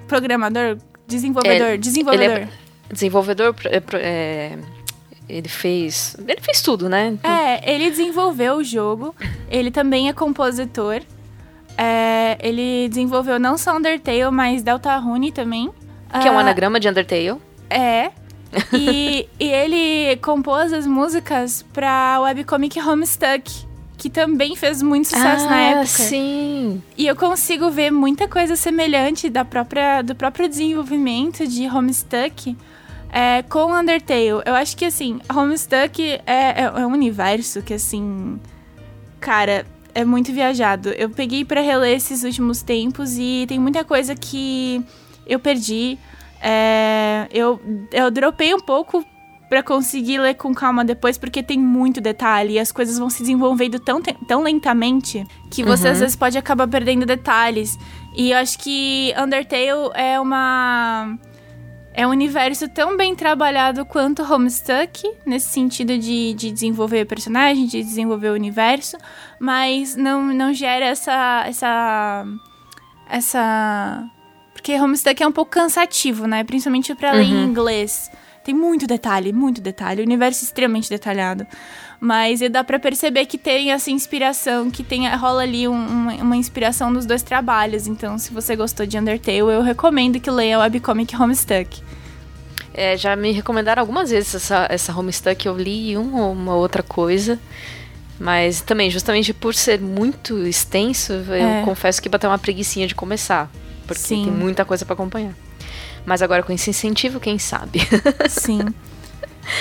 Programador? 0.08 0.78
Desenvolvedor? 1.08 1.68
É, 1.68 1.78
desenvolvedor. 1.78 2.38
É 2.38 2.50
desenvolvedor. 2.92 3.56
É, 3.94 4.58
ele 5.30 5.48
fez. 5.48 6.18
Ele 6.28 6.42
fez 6.42 6.62
tudo, 6.62 6.90
né? 6.90 7.18
É, 7.24 7.72
ele 7.72 7.90
desenvolveu 7.90 8.56
o 8.56 8.64
jogo. 8.64 9.16
Ele 9.50 9.70
também 9.70 10.10
é 10.10 10.14
compositor. 10.14 11.02
É, 11.78 12.38
ele 12.42 12.90
desenvolveu 12.90 13.40
não 13.40 13.58
só 13.58 13.78
Undertale, 13.78 14.32
mas 14.32 14.64
Deltarune 14.64 15.32
também. 15.32 15.72
Que 16.20 16.28
é 16.28 16.32
um 16.32 16.38
ah, 16.38 16.42
anagrama 16.42 16.80
de 16.80 16.90
Undertale. 16.90 17.38
É. 17.70 18.12
e, 18.74 19.30
e 19.40 19.46
ele 19.48 20.18
compôs 20.18 20.74
as 20.74 20.88
músicas 20.88 21.64
pra 21.72 22.20
webcomic 22.22 22.80
Homestuck, 22.82 23.68
que 23.96 24.10
também 24.10 24.56
fez 24.56 24.82
muito 24.82 25.10
sucesso 25.10 25.46
ah, 25.46 25.50
na 25.50 25.62
época. 25.62 25.86
Sim. 25.86 26.82
E 26.98 27.06
eu 27.06 27.16
consigo 27.16 27.70
ver 27.70 27.92
muita 27.92 28.28
coisa 28.28 28.56
semelhante 28.56 29.30
da 29.30 29.46
própria, 29.46 30.02
do 30.02 30.16
próprio 30.16 30.50
desenvolvimento 30.50 31.46
de 31.46 31.68
Homestuck 31.68 32.58
é, 33.12 33.42
com 33.44 33.74
Undertale, 33.74 34.44
eu 34.46 34.56
acho 34.56 34.78
que 34.78 34.86
assim, 34.86 35.20
Homestuck 35.34 36.02
é, 36.02 36.22
é, 36.28 36.62
é 36.64 36.86
um 36.86 36.92
universo 36.92 37.62
que 37.62 37.74
assim. 37.74 38.40
Cara, 39.20 39.66
é 39.94 40.06
muito 40.06 40.32
viajado. 40.32 40.90
Eu 40.90 41.10
peguei 41.10 41.44
para 41.44 41.62
reler 41.62 41.96
esses 41.96 42.24
últimos 42.24 42.62
tempos 42.62 43.18
e 43.18 43.46
tem 43.48 43.60
muita 43.60 43.84
coisa 43.84 44.16
que 44.16 44.84
eu 45.26 45.40
perdi. 45.40 45.98
É, 46.42 47.28
eu, 47.32 47.60
eu 47.92 48.10
dropei 48.10 48.54
um 48.54 48.60
pouco 48.60 49.04
para 49.50 49.64
conseguir 49.64 50.20
ler 50.20 50.36
com 50.36 50.54
calma 50.54 50.86
depois, 50.86 51.18
porque 51.18 51.42
tem 51.42 51.58
muito 51.58 52.00
detalhe 52.00 52.54
e 52.54 52.60
as 52.60 52.72
coisas 52.72 53.00
vão 53.00 53.10
se 53.10 53.22
desenvolvendo 53.22 53.80
tão, 53.80 54.00
tão 54.02 54.44
lentamente 54.44 55.26
que 55.50 55.64
você 55.64 55.88
uhum. 55.88 55.94
às 55.94 56.00
vezes 56.00 56.16
pode 56.16 56.38
acabar 56.38 56.68
perdendo 56.68 57.06
detalhes. 57.06 57.78
E 58.16 58.32
eu 58.32 58.38
acho 58.38 58.60
que 58.60 59.14
Undertale 59.18 59.90
é 59.96 60.20
uma 60.20 61.18
é 62.00 62.08
um 62.08 62.12
universo 62.12 62.70
tão 62.70 62.96
bem 62.96 63.14
trabalhado 63.14 63.86
quanto 63.86 64.24
Homestuck, 64.24 65.04
nesse 65.26 65.50
sentido 65.50 65.98
de, 65.98 66.34
de 66.34 66.50
desenvolver 66.50 67.04
personagem, 67.04 67.66
de 67.66 67.84
desenvolver 67.84 68.30
o 68.30 68.34
universo, 68.36 68.96
mas 69.38 69.98
não, 69.98 70.28
não 70.34 70.54
gera 70.54 70.86
essa. 70.86 71.44
essa. 71.46 72.26
essa. 73.10 74.10
Porque 74.54 74.80
Homestuck 74.80 75.22
é 75.22 75.28
um 75.28 75.32
pouco 75.34 75.52
cansativo, 75.52 76.26
né? 76.26 76.42
Principalmente 76.46 76.96
para 76.96 77.12
ler 77.12 77.26
uhum. 77.26 77.44
em 77.44 77.46
inglês. 77.46 78.10
Tem 78.46 78.56
muito 78.56 78.88
detalhe, 78.88 79.34
muito 79.34 79.60
detalhe. 79.60 80.02
O 80.02 80.06
universo 80.06 80.46
é 80.46 80.46
extremamente 80.46 80.90
detalhado. 80.90 81.46
Mas 82.00 82.40
dá 82.50 82.64
para 82.64 82.80
perceber 82.80 83.26
que 83.26 83.38
tem 83.38 83.72
essa 83.72 83.92
inspiração, 83.92 84.72
que 84.72 84.84
tem, 84.84 85.08
rola 85.16 85.44
ali 85.44 85.68
um, 85.68 85.74
uma, 85.74 86.14
uma, 86.14 86.38
inspiração 86.38 86.94
dos 86.94 87.06
dois 87.06 87.22
trabalhos. 87.22 87.88
Então, 87.88 88.18
se 88.18 88.32
você 88.32 88.56
gostou 88.56 88.86
de 88.86 88.98
Undertale, 88.98 89.40
eu 89.40 89.62
recomendo 89.62 90.18
que 90.20 90.32
leia 90.32 90.58
o 90.58 90.62
webcomic 90.62 91.14
Homestuck. 91.16 91.82
É, 92.74 92.96
já 92.96 93.16
me 93.18 93.34
recomendaram 93.34 93.82
algumas 93.82 94.12
vezes 94.12 94.34
essa, 94.34 94.66
essa 94.70 94.98
Homestuck, 94.98 95.46
eu 95.46 95.58
li 95.58 95.98
uma 95.98 96.28
ou 96.28 96.32
uma 96.32 96.56
outra 96.56 96.82
coisa. 96.82 97.38
Mas 98.18 98.62
também, 98.62 98.90
justamente 98.90 99.34
por 99.34 99.54
ser 99.54 99.80
muito 99.82 100.46
extenso, 100.46 101.14
é. 101.30 101.62
eu 101.62 101.66
confesso 101.66 102.02
que 102.02 102.08
bateu 102.08 102.30
uma 102.30 102.38
preguiçinha 102.38 102.88
de 102.88 102.96
começar. 102.96 103.52
Porque 103.86 104.02
Sim. 104.04 104.26
tem 104.26 104.34
muita 104.34 104.64
coisa 104.64 104.86
para 104.86 104.94
acompanhar. 104.94 105.34
Mas 106.06 106.22
agora 106.22 106.44
com 106.44 106.54
esse 106.54 106.70
incentivo, 106.70 107.20
quem 107.20 107.38
sabe? 107.38 107.80
Sim. 108.30 108.62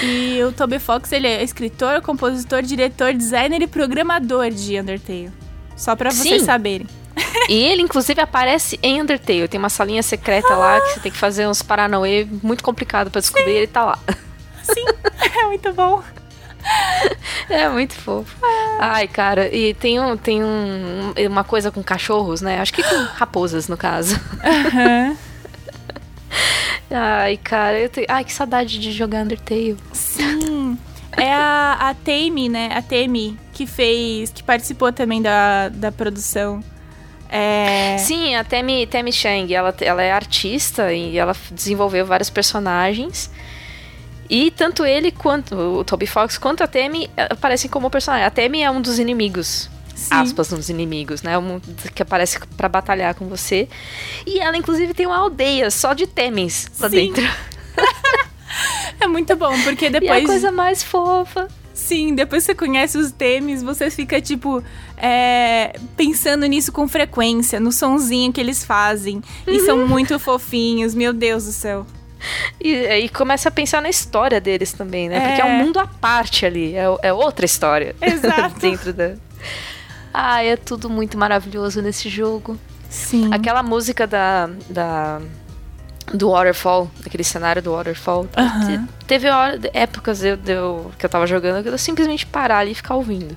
E 0.03 0.42
o 0.42 0.53
Toby 0.53 0.79
Fox, 0.79 1.12
ele 1.12 1.27
é 1.27 1.42
escritor, 1.42 2.03
compositor, 2.03 2.62
diretor, 2.62 3.12
designer 3.12 3.62
e 3.62 3.66
programador 3.66 4.51
de 4.51 4.79
Undertale. 4.79 5.33
Só 5.77 5.94
para 5.94 6.11
vocês 6.11 6.42
saberem. 6.42 6.87
E 7.48 7.64
ele, 7.64 7.83
inclusive, 7.83 8.20
aparece 8.20 8.79
em 8.83 9.01
Undertale. 9.01 9.48
Tem 9.48 9.59
uma 9.59 9.68
salinha 9.68 10.03
secreta 10.03 10.53
ah. 10.53 10.57
lá 10.57 10.81
que 10.81 10.94
você 10.94 11.01
tem 11.01 11.12
que 11.12 11.18
fazer 11.18 11.46
uns 11.48 11.62
paranauê 11.62 12.27
muito 12.42 12.62
complicado 12.62 13.11
para 13.11 13.20
descobrir. 13.20 13.53
Sim. 13.53 13.59
Ele 13.59 13.66
tá 13.66 13.85
lá. 13.85 13.98
Sim, 14.62 14.85
é 15.40 15.46
muito 15.46 15.72
bom. 15.72 16.03
É 17.48 17.68
muito 17.68 17.94
fofo. 17.94 18.37
Ai, 18.79 19.09
cara, 19.09 19.55
e 19.55 19.72
tem, 19.74 19.98
um, 19.98 20.16
tem 20.16 20.44
um, 20.44 21.14
uma 21.29 21.44
coisa 21.44 21.70
com 21.70 21.83
cachorros, 21.83 22.42
né? 22.42 22.61
Acho 22.61 22.72
que 22.72 22.83
com 22.83 23.05
raposas, 23.14 23.68
no 23.68 23.77
caso. 23.77 24.20
Uhum. 24.44 25.16
Ai, 26.90 27.37
cara, 27.37 27.79
eu 27.79 27.88
tenho... 27.88 28.07
Ai, 28.09 28.24
que 28.24 28.33
saudade 28.33 28.79
de 28.79 28.92
jogar 28.92 29.24
Undertale. 29.24 29.77
Sim. 29.92 30.79
É 31.16 31.33
a, 31.33 31.90
a 31.90 31.94
Tame, 31.94 32.48
né? 32.48 32.70
A 32.72 32.81
Tame 32.81 33.38
que 33.53 33.66
fez, 33.66 34.31
que 34.31 34.42
participou 34.42 34.92
também 34.92 35.20
da, 35.20 35.68
da 35.68 35.90
produção. 35.90 36.62
É... 37.29 37.98
Sim, 37.98 38.37
a 38.37 38.44
Temi, 38.44 38.87
Temi 38.87 39.12
Chang, 39.12 39.53
ela, 39.53 39.74
ela 39.81 40.03
é 40.03 40.12
artista 40.12 40.92
e 40.92 41.18
ela 41.18 41.35
desenvolveu 41.51 42.07
vários 42.07 42.31
personagens. 42.31 43.31
E 44.31 44.51
tanto 44.51 44.85
ele 44.85 45.11
quanto 45.11 45.55
o 45.55 45.85
Toby 45.85 46.07
Fox 46.07 46.38
quanto 46.38 46.62
a 46.62 46.66
Temi 46.66 47.11
aparecem 47.16 47.70
como 47.70 47.90
personagem. 47.90 48.27
A 48.27 48.31
Temi 48.31 48.62
é 48.62 48.70
um 48.70 48.81
dos 48.81 48.98
inimigos 48.98 49.68
Sim. 49.98 50.14
aspas 50.14 50.50
nos 50.50 50.68
inimigos, 50.68 51.22
né? 51.22 51.37
Um 51.37 51.61
que 51.92 52.02
aparece 52.02 52.38
para 52.56 52.68
batalhar 52.68 53.14
com 53.16 53.26
você. 53.26 53.68
E 54.24 54.38
ela, 54.38 54.56
inclusive, 54.56 54.94
tem 54.94 55.06
uma 55.06 55.18
aldeia 55.18 55.70
só 55.70 55.92
de 55.92 56.06
Temis 56.06 56.70
lá 56.78 56.88
Sim. 56.88 56.96
dentro. 56.96 57.28
é 59.00 59.08
muito 59.08 59.34
bom, 59.34 59.52
porque 59.64 59.90
depois. 59.90 60.11
E 60.11 60.20
é 60.20 60.24
a 60.24 60.26
coisa 60.26 60.52
mais 60.52 60.84
fofa. 60.84 61.48
Sim, 61.74 62.14
depois 62.14 62.44
você 62.44 62.54
conhece 62.54 62.96
os 62.96 63.11
Temis, 63.11 63.62
você 63.62 63.90
fica, 63.90 64.20
tipo, 64.20 64.62
é, 64.96 65.76
pensando 65.96 66.46
nisso 66.46 66.70
com 66.70 66.87
frequência, 66.87 67.58
no 67.58 67.72
sonzinho 67.72 68.32
que 68.32 68.40
eles 68.40 68.64
fazem. 68.64 69.16
Uhum. 69.46 69.54
E 69.54 69.61
são 69.61 69.87
muito 69.87 70.16
fofinhos, 70.18 70.94
meu 70.94 71.12
Deus 71.12 71.44
do 71.44 71.52
céu. 71.52 71.87
E 72.61 72.74
aí 72.87 73.08
começa 73.08 73.48
a 73.48 73.52
pensar 73.52 73.82
na 73.82 73.88
história 73.88 74.40
deles 74.40 74.72
também, 74.72 75.08
né? 75.08 75.16
É. 75.16 75.20
Porque 75.28 75.40
é 75.40 75.44
um 75.44 75.64
mundo 75.64 75.78
à 75.78 75.87
parte 75.87 76.46
ali, 76.46 76.74
é, 76.74 76.84
é 77.02 77.12
outra 77.12 77.44
história. 77.44 77.96
Exato. 78.00 78.58
dentro 78.61 78.92
da. 78.92 79.14
Ah, 80.12 80.42
é 80.42 80.57
tudo 80.57 80.88
muito 80.90 81.16
maravilhoso 81.18 81.81
nesse 81.83 82.09
jogo. 82.09 82.57
Sim. 82.88 83.33
Aquela 83.33 83.62
música 83.62 84.07
da. 84.07 84.49
da 84.68 85.21
do 86.14 86.31
Waterfall, 86.31 86.90
aquele 87.05 87.23
cenário 87.23 87.61
do 87.61 87.73
Waterfall. 87.73 88.27
Te- 88.27 88.81
Teve 89.07 89.29
hora- 89.29 89.61
épocas 89.75 90.23
eu, 90.25 90.38
eu- 90.47 90.90
que 90.99 91.05
eu 91.05 91.11
tava 91.11 91.27
jogando 91.27 91.62
que 91.62 91.68
eu 91.68 91.77
simplesmente 91.77 92.25
parar 92.25 92.61
ali 92.61 92.71
e 92.73 92.75
ficar 92.75 92.94
ouvindo. 92.94 93.37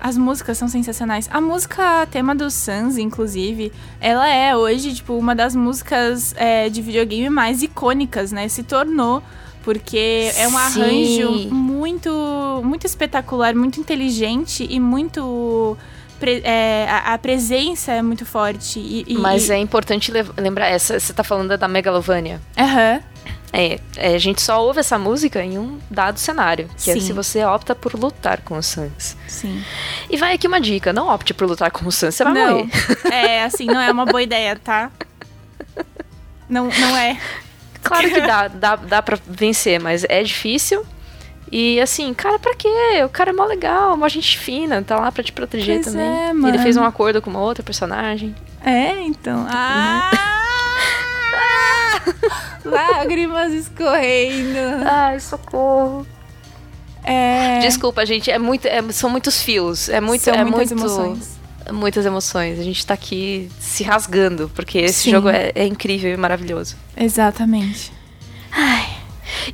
As 0.00 0.16
músicas 0.16 0.56
são 0.58 0.68
sensacionais. 0.68 1.28
A 1.32 1.40
música 1.40 2.06
tema 2.08 2.36
do 2.36 2.48
Sans, 2.50 2.96
inclusive, 2.98 3.72
ela 4.00 4.28
é 4.28 4.54
hoje, 4.54 4.94
tipo, 4.94 5.14
uma 5.18 5.34
das 5.34 5.56
músicas 5.56 6.32
é, 6.36 6.68
de 6.68 6.80
videogame 6.80 7.28
mais 7.30 7.62
icônicas, 7.62 8.30
né? 8.30 8.46
Se 8.46 8.62
tornou. 8.62 9.20
Porque 9.66 10.30
é 10.36 10.46
um 10.46 10.52
Sim. 10.52 10.56
arranjo 10.56 11.48
muito, 11.52 12.62
muito 12.64 12.86
espetacular, 12.86 13.52
muito 13.52 13.80
inteligente 13.80 14.64
e 14.70 14.78
muito. 14.78 15.76
é, 16.44 16.86
a, 16.88 17.14
a 17.14 17.18
presença 17.18 17.90
é 17.90 18.00
muito 18.00 18.24
forte. 18.24 18.78
E, 18.78 19.04
e- 19.08 19.18
Mas 19.18 19.50
é 19.50 19.58
importante 19.58 20.12
lembrar, 20.38 20.68
essa, 20.68 21.00
você 21.00 21.12
tá 21.12 21.24
falando 21.24 21.58
da 21.58 21.66
Megalovania. 21.66 22.40
Aham. 22.56 23.00
É, 23.52 23.80
é, 23.96 24.14
a 24.14 24.18
gente 24.18 24.40
só 24.40 24.62
ouve 24.64 24.78
essa 24.78 24.96
música 25.00 25.42
em 25.42 25.58
um 25.58 25.80
dado 25.90 26.20
cenário, 26.20 26.68
que 26.78 26.88
é 26.92 26.94
Sim. 26.94 27.00
se 27.00 27.12
você 27.12 27.44
opta 27.44 27.74
por 27.74 27.92
lutar 27.94 28.42
com 28.42 28.56
o 28.58 28.62
Sans. 28.62 29.16
sim. 29.26 29.64
E 30.08 30.16
vai 30.16 30.34
aqui 30.34 30.46
uma 30.46 30.60
dica, 30.60 30.92
não 30.92 31.08
opte 31.12 31.34
por 31.34 31.48
lutar 31.48 31.72
com 31.72 31.86
o 31.88 31.90
Sans, 31.90 32.14
você 32.14 32.22
vai 32.22 32.34
não. 32.34 32.58
morrer. 32.58 32.70
É, 33.10 33.42
assim, 33.42 33.66
não 33.66 33.80
é 33.80 33.90
uma 33.90 34.06
boa 34.06 34.22
ideia, 34.22 34.54
tá? 34.62 34.92
Não, 36.48 36.68
não 36.68 36.96
é. 36.96 37.18
Claro 37.86 38.08
que 38.10 38.20
dá, 38.20 38.48
dá, 38.48 38.76
dá 38.76 39.02
pra 39.02 39.18
vencer, 39.26 39.80
mas 39.80 40.04
é 40.08 40.22
difícil. 40.22 40.84
E 41.50 41.80
assim, 41.80 42.12
cara, 42.12 42.38
pra 42.40 42.54
quê? 42.56 42.68
O 43.04 43.08
cara 43.08 43.30
é 43.30 43.32
mó 43.32 43.44
legal, 43.44 43.94
uma 43.94 44.08
gente 44.08 44.36
fina, 44.38 44.82
tá 44.82 44.98
lá 44.98 45.12
pra 45.12 45.22
te 45.22 45.32
proteger 45.32 45.80
Pois 45.82 45.92
também. 45.94 46.06
é, 46.28 46.32
mano. 46.32 46.48
ele 46.48 46.58
fez 46.58 46.76
um 46.76 46.82
acordo 46.84 47.22
com 47.22 47.30
uma 47.30 47.40
outra 47.40 47.62
personagem. 47.62 48.34
É, 48.64 49.00
então. 49.02 49.46
Ah! 49.48 50.10
Lágrimas 52.64 53.52
escorrendo. 53.52 54.58
Ai, 54.84 55.20
socorro. 55.20 56.06
É. 57.04 57.60
Desculpa, 57.60 58.04
gente, 58.04 58.30
é 58.30 58.38
muito, 58.38 58.66
é- 58.66 58.82
são 58.90 59.08
muitos 59.08 59.40
fios. 59.40 59.88
É 59.88 60.00
muito, 60.00 60.22
São 60.22 60.34
é 60.34 60.44
muitas 60.44 60.72
muito, 60.72 60.84
emoções. 60.84 61.35
Muitas 61.72 62.06
emoções. 62.06 62.58
A 62.58 62.62
gente 62.62 62.84
tá 62.84 62.94
aqui 62.94 63.50
se 63.58 63.82
rasgando, 63.82 64.50
porque 64.54 64.78
esse 64.78 65.04
Sim. 65.04 65.10
jogo 65.10 65.28
é, 65.28 65.52
é 65.54 65.66
incrível 65.66 66.12
e 66.12 66.16
maravilhoso. 66.16 66.76
Exatamente. 66.96 67.92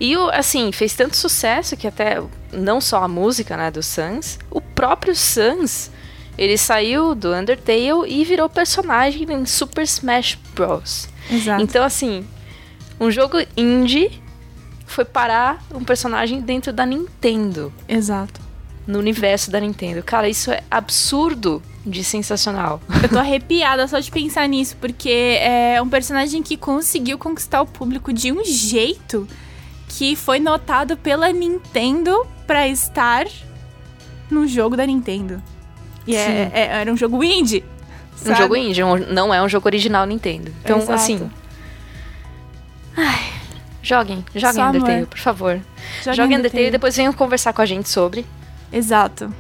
E 0.01 0.17
o, 0.17 0.29
assim, 0.31 0.73
fez 0.73 0.95
tanto 0.95 1.17
sucesso 1.17 1.77
que 1.77 1.87
até 1.87 2.23
não 2.53 2.81
só 2.81 3.03
a 3.03 3.09
música, 3.09 3.57
né, 3.57 3.71
do 3.71 3.83
Sans, 3.83 4.39
o 4.51 4.61
próprio 4.61 5.15
Sans, 5.15 5.91
ele 6.37 6.57
saiu 6.57 7.15
do 7.15 7.33
Undertale 7.35 8.07
e 8.07 8.25
virou 8.25 8.49
personagem 8.49 9.27
em 9.31 9.47
Super 9.47 9.83
Smash 9.83 10.39
Bros. 10.55 11.09
Exato. 11.31 11.63
Então, 11.63 11.85
assim, 11.85 12.27
um 12.99 13.11
jogo 13.11 13.39
indie 13.57 14.23
foi 14.87 15.05
parar 15.05 15.63
um 15.75 15.85
personagem 15.85 16.41
dentro 16.41 16.73
da 16.73 16.85
Nintendo, 16.85 17.73
Exato. 17.89 18.41
no 18.87 18.99
universo 18.99 19.51
da 19.51 19.61
Nintendo. 19.61 20.03
Cara, 20.03 20.29
isso 20.29 20.51
é 20.51 20.63
absurdo 20.71 21.63
de 21.85 22.05
sensacional. 22.05 22.81
Eu 23.03 23.09
tô 23.09 23.19
arrepiada 23.19 23.87
só 23.89 23.99
de 23.99 24.11
pensar 24.11 24.47
nisso, 24.49 24.77
porque 24.81 25.39
é 25.41 25.81
um 25.83 25.89
personagem 25.89 26.43
que 26.43 26.57
conseguiu 26.57 27.19
conquistar 27.19 27.61
o 27.63 27.67
público 27.67 28.13
de 28.13 28.31
um 28.33 28.45
jeito 28.45 29.27
que 29.89 30.15
foi 30.17 30.39
notado 30.39 30.97
pela 30.97 31.31
Nintendo 31.33 32.27
pra 32.47 32.69
estar 32.69 33.27
no 34.31 34.47
jogo 34.47 34.77
da 34.77 34.87
Nintendo. 34.87 35.43
E 36.07 36.17
é- 36.17 36.51
é- 36.55 36.67
era 36.81 36.93
um 36.93 36.97
jogo 36.97 37.23
indie. 37.23 37.65
Um 38.15 38.25
sabe? 38.27 38.39
jogo 38.39 38.57
indie, 38.57 38.83
um- 38.83 38.97
não 39.13 39.35
é 39.35 39.43
um 39.43 39.49
jogo 39.49 39.69
original 39.69 40.07
Nintendo. 40.07 40.53
Então, 40.65 40.79
Exato. 40.79 40.93
assim. 40.93 41.31
Ai, 42.97 43.33
joguem, 43.83 44.25
joguem 44.35 44.55
Só 44.63 44.69
Undertale, 44.69 44.95
amor. 44.95 45.07
por 45.07 45.19
favor. 45.19 45.61
Joga 46.03 46.17
Joguem 46.17 46.39
Undertale 46.39 46.67
e 46.67 46.71
depois 46.71 46.97
venham 46.97 47.13
conversar 47.13 47.53
com 47.53 47.63
a 47.63 47.67
gente 47.67 47.89
sobre. 47.89 48.25
Exato. 48.73 49.33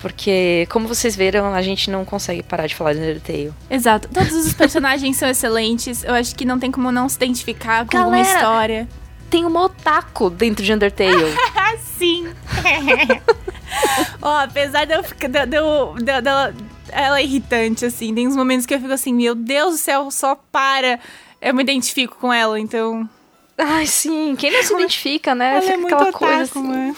Porque, 0.00 0.66
como 0.70 0.88
vocês 0.88 1.14
viram, 1.14 1.52
a 1.52 1.60
gente 1.60 1.90
não 1.90 2.04
consegue 2.06 2.42
parar 2.42 2.66
de 2.66 2.74
falar 2.74 2.94
de 2.94 3.00
Undertale. 3.00 3.52
Exato. 3.68 4.08
Todos 4.08 4.32
os 4.32 4.52
personagens 4.54 5.14
são 5.18 5.28
excelentes. 5.28 6.02
Eu 6.04 6.14
acho 6.14 6.34
que 6.34 6.44
não 6.44 6.58
tem 6.58 6.70
como 6.70 6.90
não 6.90 7.08
se 7.08 7.16
identificar 7.16 7.86
com 7.86 7.98
alguma 7.98 8.16
Galera, 8.16 8.38
história. 8.38 8.88
Tem 9.28 9.44
uma 9.44 9.62
otaku 9.64 10.30
dentro 10.30 10.64
de 10.64 10.72
Undertale. 10.72 11.34
Sim! 11.98 12.28
Ó, 14.22 14.38
apesar 14.40 14.84
de 14.86 14.94
eu 14.94 15.02
ficar. 15.02 15.28
De, 15.28 15.46
de, 15.46 16.04
de- 16.04 16.20
dela- 16.22 16.54
ela 16.92 17.20
é 17.20 17.22
irritante, 17.24 17.84
assim. 17.84 18.14
Tem 18.14 18.26
uns 18.26 18.34
momentos 18.34 18.66
que 18.66 18.74
eu 18.74 18.80
fico 18.80 18.92
assim, 18.92 19.12
meu 19.14 19.34
Deus 19.34 19.72
do 19.74 19.78
céu, 19.78 20.10
só 20.10 20.34
para. 20.50 20.98
Eu 21.40 21.54
me 21.54 21.62
identifico 21.62 22.16
com 22.20 22.32
ela, 22.32 22.58
então. 22.58 23.08
Ai, 23.56 23.86
sim. 23.86 24.34
Quem 24.36 24.50
não 24.50 24.62
se 24.62 24.72
identifica, 24.74 25.34
né? 25.34 25.52
ela 25.52 25.60
Fica 25.60 25.74
é 25.74 25.76
muito 25.76 25.94
aquela 25.94 26.08
otaku, 26.08 26.24
coisa 26.24 26.42
assim. 26.42 26.62
mano. 26.62 26.96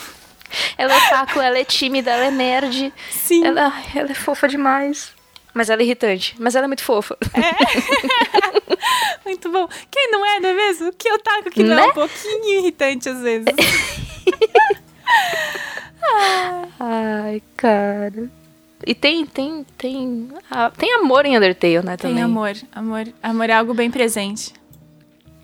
Ela 0.79 0.95
é 0.95 1.07
otaku, 1.07 1.41
ela 1.41 1.59
é 1.59 1.65
tímida, 1.65 2.11
ela 2.11 2.27
é 2.27 2.31
nerd. 2.31 2.93
Sim. 3.11 3.45
Ela, 3.45 3.73
ela 3.95 4.11
é 4.11 4.15
fofa 4.15 4.49
demais. 4.49 5.12
Mas 5.55 5.69
ela 5.69 5.83
é 5.83 5.85
irritante. 5.85 6.35
Mas 6.38 6.55
ela 6.55 6.65
é 6.65 6.69
muito 6.69 6.83
fofa. 6.83 7.17
Muito 9.25 9.49
bom. 9.51 9.69
Quem 9.91 10.11
não 10.11 10.27
é, 10.27 10.41
não 10.41 10.49
é 10.51 10.53
mesmo? 10.53 10.93
Que 10.93 11.11
otaku 11.12 11.51
que 11.51 11.62
não 11.62 11.75
é 11.75 11.77
Né? 11.77 11.87
um 11.87 11.93
pouquinho 11.93 12.59
irritante 12.59 13.09
às 13.09 13.21
vezes. 13.21 13.47
Ai, 16.81 17.43
cara. 17.57 18.31
E 18.85 18.95
tem, 18.95 19.25
tem, 19.25 19.65
tem. 19.79 20.29
tem 20.77 20.95
amor 20.95 21.25
em 21.25 21.37
Undertale, 21.37 21.83
né? 21.83 21.97
Também. 21.97 22.17
Tem 22.17 22.25
amor. 22.25 22.53
Amor, 22.75 23.07
amor 23.23 23.49
é 23.51 23.53
algo 23.53 23.73
bem 23.75 23.91
presente. 23.91 24.53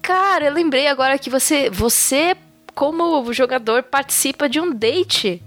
Cara, 0.03 0.47
eu 0.47 0.53
lembrei 0.53 0.89
agora 0.89 1.19
que 1.19 1.31
você, 1.31 1.71
você 1.71 2.37
como 2.79 3.33
jogador, 3.33 3.83
participa 3.83 4.49
de 4.49 4.61
um 4.61 4.73
date. 4.73 5.43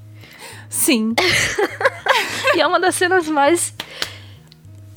Sim. 0.70 1.16
e 2.54 2.60
é 2.60 2.68
uma 2.68 2.78
das 2.78 2.94
cenas 2.96 3.26
mais. 3.30 3.74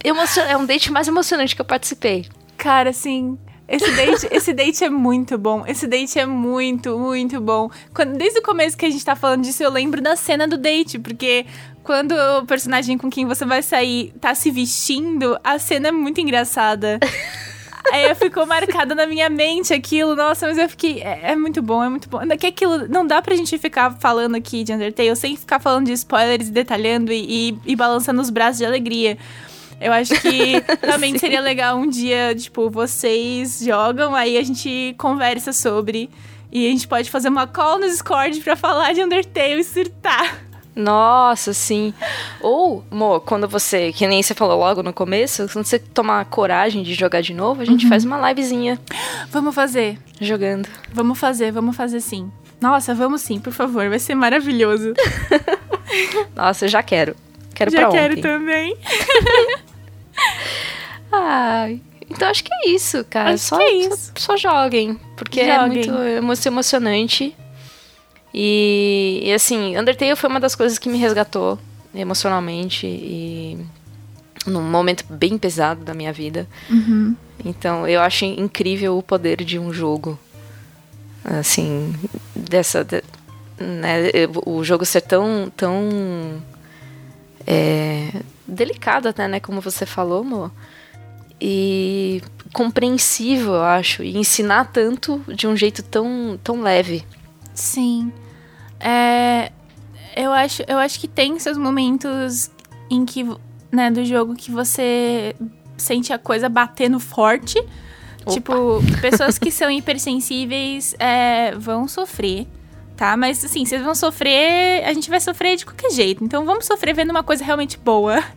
Emocion... 0.02 0.42
É 0.42 0.56
um 0.56 0.66
date 0.66 0.90
mais 0.90 1.06
emocionante 1.06 1.54
que 1.54 1.60
eu 1.60 1.64
participei. 1.64 2.26
Cara, 2.56 2.90
assim, 2.90 3.38
esse 3.68 3.88
date, 3.92 4.28
esse 4.32 4.52
date 4.52 4.82
é 4.82 4.90
muito 4.90 5.38
bom. 5.38 5.64
Esse 5.64 5.86
date 5.86 6.18
é 6.18 6.26
muito, 6.26 6.98
muito 6.98 7.40
bom. 7.40 7.70
Quando, 7.94 8.18
desde 8.18 8.40
o 8.40 8.42
começo 8.42 8.76
que 8.76 8.86
a 8.86 8.90
gente 8.90 9.04
tá 9.04 9.14
falando 9.14 9.42
disso, 9.42 9.62
eu 9.62 9.70
lembro 9.70 10.02
da 10.02 10.16
cena 10.16 10.48
do 10.48 10.58
date, 10.58 10.98
porque 10.98 11.46
quando 11.84 12.16
o 12.16 12.46
personagem 12.46 12.98
com 12.98 13.08
quem 13.08 13.26
você 13.26 13.44
vai 13.44 13.62
sair 13.62 14.12
tá 14.20 14.34
se 14.34 14.50
vestindo, 14.50 15.38
a 15.44 15.56
cena 15.60 15.86
é 15.86 15.92
muito 15.92 16.20
engraçada. 16.20 16.98
Aí 17.92 18.14
ficou 18.14 18.46
marcado 18.46 18.94
na 18.94 19.06
minha 19.06 19.28
mente 19.28 19.72
aquilo, 19.72 20.16
nossa, 20.16 20.46
mas 20.46 20.58
eu 20.58 20.68
fiquei. 20.68 21.02
É, 21.02 21.32
é 21.32 21.36
muito 21.36 21.60
bom, 21.60 21.82
é 21.82 21.88
muito 21.88 22.08
bom. 22.08 22.20
Que 22.38 22.46
aquilo. 22.46 22.88
Não 22.88 23.06
dá 23.06 23.20
pra 23.20 23.36
gente 23.36 23.56
ficar 23.58 23.92
falando 23.98 24.34
aqui 24.34 24.64
de 24.64 24.72
Undertale 24.72 25.14
sem 25.16 25.36
ficar 25.36 25.60
falando 25.60 25.86
de 25.86 25.92
spoilers, 25.92 26.50
detalhando 26.50 27.12
e, 27.12 27.50
e, 27.50 27.58
e 27.66 27.76
balançando 27.76 28.20
os 28.20 28.30
braços 28.30 28.58
de 28.58 28.64
alegria. 28.64 29.18
Eu 29.80 29.92
acho 29.92 30.20
que 30.20 30.62
realmente 30.82 31.18
seria 31.18 31.40
legal 31.40 31.76
um 31.76 31.88
dia, 31.88 32.34
tipo, 32.34 32.70
vocês 32.70 33.60
jogam, 33.60 34.14
aí 34.14 34.38
a 34.38 34.42
gente 34.42 34.94
conversa 34.98 35.52
sobre. 35.52 36.08
E 36.50 36.68
a 36.68 36.70
gente 36.70 36.86
pode 36.86 37.10
fazer 37.10 37.28
uma 37.28 37.48
call 37.48 37.80
no 37.80 37.86
Discord 37.86 38.40
pra 38.40 38.54
falar 38.54 38.92
de 38.92 39.02
Undertale 39.02 39.60
e 39.60 39.64
surtar. 39.64 40.43
Nossa, 40.76 41.52
sim. 41.54 41.94
Ou, 42.40 42.84
Mo, 42.90 43.20
quando 43.20 43.46
você, 43.48 43.92
que 43.92 44.06
nem 44.08 44.22
você 44.22 44.34
falou 44.34 44.58
logo 44.58 44.82
no 44.82 44.92
começo, 44.92 45.48
quando 45.52 45.64
você 45.64 45.78
tomar 45.78 46.24
coragem 46.24 46.82
de 46.82 46.94
jogar 46.94 47.20
de 47.20 47.32
novo, 47.32 47.62
a 47.62 47.64
gente 47.64 47.88
faz 47.88 48.04
uma 48.04 48.18
livezinha 48.28 48.78
Vamos 49.30 49.54
fazer. 49.54 49.98
jogando. 50.20 50.68
Vamos 50.92 51.18
fazer, 51.18 51.52
vamos 51.52 51.76
fazer 51.76 52.00
sim. 52.00 52.30
Nossa, 52.60 52.94
vamos 52.94 53.20
sim, 53.20 53.38
por 53.38 53.52
favor, 53.52 53.88
vai 53.88 53.98
ser 53.98 54.14
maravilhoso. 54.14 54.94
Nossa, 56.34 56.64
eu 56.64 56.68
já 56.68 56.82
quero. 56.82 57.14
Quero 57.54 57.70
Já 57.70 57.82
pra 57.82 57.90
quero 57.90 58.12
ontem. 58.14 58.22
também. 58.22 58.76
Ai, 61.12 61.80
então 62.10 62.28
acho 62.28 62.42
que 62.42 62.52
é 62.52 62.70
isso, 62.70 63.04
cara. 63.04 63.30
Acho 63.34 63.44
só, 63.44 63.56
que 63.56 63.62
é 63.62 63.72
isso. 63.76 64.12
Só, 64.16 64.32
só 64.32 64.36
joguem, 64.36 64.98
porque 65.16 65.40
é 65.40 65.54
Joguem. 65.56 65.68
muito 65.88 66.02
emo- 66.02 66.32
emocionante. 66.46 67.36
E, 68.36 69.20
e, 69.22 69.32
assim, 69.32 69.78
Undertale 69.78 70.16
foi 70.16 70.28
uma 70.28 70.40
das 70.40 70.56
coisas 70.56 70.76
que 70.76 70.88
me 70.88 70.98
resgatou 70.98 71.56
emocionalmente 71.94 72.84
e 72.84 73.56
num 74.44 74.60
momento 74.60 75.04
bem 75.08 75.38
pesado 75.38 75.84
da 75.84 75.94
minha 75.94 76.12
vida. 76.12 76.48
Uhum. 76.68 77.14
Então, 77.44 77.86
eu 77.86 78.00
acho 78.00 78.24
incrível 78.24 78.98
o 78.98 79.02
poder 79.02 79.44
de 79.44 79.56
um 79.56 79.72
jogo. 79.72 80.18
Assim, 81.24 81.94
dessa. 82.34 82.82
de- 82.84 83.04
né, 83.56 84.10
o 84.44 84.64
jogo 84.64 84.84
ser 84.84 85.02
tão. 85.02 85.50
tão 85.56 86.42
é, 87.46 88.10
delicado 88.46 89.08
até, 89.08 89.28
né? 89.28 89.38
Como 89.38 89.60
você 89.60 89.86
falou, 89.86 90.22
amor. 90.22 90.50
E 91.40 92.20
compreensível, 92.52 93.54
eu 93.54 93.62
acho. 93.62 94.02
E 94.02 94.16
ensinar 94.16 94.72
tanto 94.72 95.22
de 95.28 95.46
um 95.46 95.56
jeito 95.56 95.82
tão, 95.84 96.38
tão 96.42 96.60
leve. 96.60 97.04
Sim. 97.54 98.12
É, 98.84 99.50
eu, 100.14 100.30
acho, 100.30 100.62
eu 100.68 100.76
acho 100.76 101.00
que 101.00 101.08
tem 101.08 101.38
seus 101.38 101.56
momentos 101.56 102.50
em 102.90 103.06
que, 103.06 103.26
né, 103.72 103.90
do 103.90 104.04
jogo 104.04 104.34
que 104.34 104.50
você 104.50 105.34
sente 105.76 106.12
a 106.12 106.18
coisa 106.18 106.48
batendo 106.48 107.00
forte. 107.00 107.58
Opa. 107.58 108.32
Tipo, 108.32 108.82
pessoas 109.00 109.38
que 109.38 109.50
são 109.50 109.70
hipersensíveis 109.70 110.94
é, 110.98 111.54
vão 111.56 111.88
sofrer, 111.88 112.46
tá? 112.96 113.16
Mas 113.16 113.44
assim, 113.44 113.64
vocês 113.64 113.82
vão 113.82 113.94
sofrer, 113.94 114.84
a 114.84 114.92
gente 114.92 115.10
vai 115.10 115.20
sofrer 115.20 115.56
de 115.56 115.64
qualquer 115.64 115.90
jeito. 115.90 116.22
Então 116.22 116.44
vamos 116.44 116.66
sofrer 116.66 116.94
vendo 116.94 117.10
uma 117.10 117.22
coisa 117.22 117.42
realmente 117.42 117.78
boa. 117.78 118.22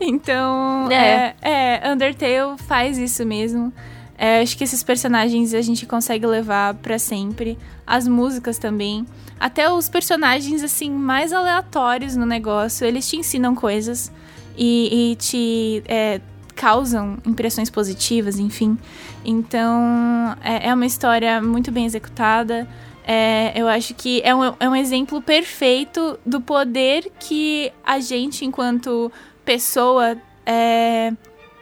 Então, 0.00 0.88
é, 0.92 1.34
é, 1.42 1.80
é 1.82 1.92
Undertale 1.92 2.56
faz 2.68 2.98
isso 2.98 3.26
mesmo. 3.26 3.72
É, 4.18 4.40
acho 4.40 4.58
que 4.58 4.64
esses 4.64 4.82
personagens 4.82 5.54
a 5.54 5.62
gente 5.62 5.86
consegue 5.86 6.26
levar 6.26 6.74
para 6.74 6.98
sempre. 6.98 7.56
As 7.86 8.08
músicas 8.08 8.58
também. 8.58 9.06
Até 9.38 9.72
os 9.72 9.88
personagens, 9.88 10.64
assim, 10.64 10.90
mais 10.90 11.32
aleatórios 11.32 12.16
no 12.16 12.26
negócio, 12.26 12.84
eles 12.84 13.08
te 13.08 13.16
ensinam 13.16 13.54
coisas 13.54 14.10
e, 14.56 15.12
e 15.12 15.16
te 15.16 15.82
é, 15.86 16.20
causam 16.56 17.16
impressões 17.24 17.70
positivas, 17.70 18.40
enfim. 18.40 18.76
Então, 19.24 20.36
é, 20.42 20.68
é 20.68 20.74
uma 20.74 20.84
história 20.86 21.40
muito 21.40 21.70
bem 21.70 21.86
executada. 21.86 22.68
É, 23.06 23.52
eu 23.54 23.68
acho 23.68 23.94
que 23.94 24.20
é 24.22 24.34
um, 24.34 24.42
é 24.58 24.68
um 24.68 24.74
exemplo 24.74 25.22
perfeito 25.22 26.18
do 26.26 26.40
poder 26.40 27.10
que 27.20 27.72
a 27.86 28.00
gente, 28.00 28.44
enquanto 28.44 29.10
pessoa, 29.44 30.18
é, 30.44 31.12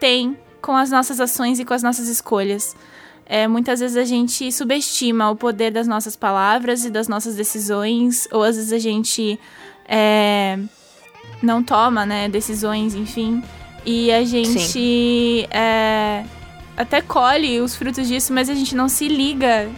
tem 0.00 0.36
com 0.66 0.74
as 0.74 0.90
nossas 0.90 1.20
ações 1.20 1.60
e 1.60 1.64
com 1.64 1.72
as 1.72 1.82
nossas 1.84 2.08
escolhas. 2.08 2.74
É, 3.24 3.46
muitas 3.46 3.78
vezes 3.78 3.96
a 3.96 4.04
gente 4.04 4.50
subestima 4.50 5.30
o 5.30 5.36
poder 5.36 5.70
das 5.70 5.86
nossas 5.86 6.16
palavras 6.16 6.84
e 6.84 6.90
das 6.90 7.06
nossas 7.06 7.36
decisões, 7.36 8.26
ou 8.32 8.42
às 8.42 8.56
vezes 8.56 8.72
a 8.72 8.78
gente 8.80 9.38
é, 9.88 10.58
não 11.40 11.62
toma 11.62 12.04
né, 12.04 12.28
decisões, 12.28 12.96
enfim. 12.96 13.44
E 13.84 14.10
a 14.10 14.24
gente 14.24 15.46
é, 15.52 16.24
até 16.76 17.00
colhe 17.00 17.60
os 17.60 17.76
frutos 17.76 18.08
disso, 18.08 18.32
mas 18.32 18.50
a 18.50 18.54
gente 18.54 18.74
não 18.74 18.88
se 18.88 19.06
liga 19.06 19.70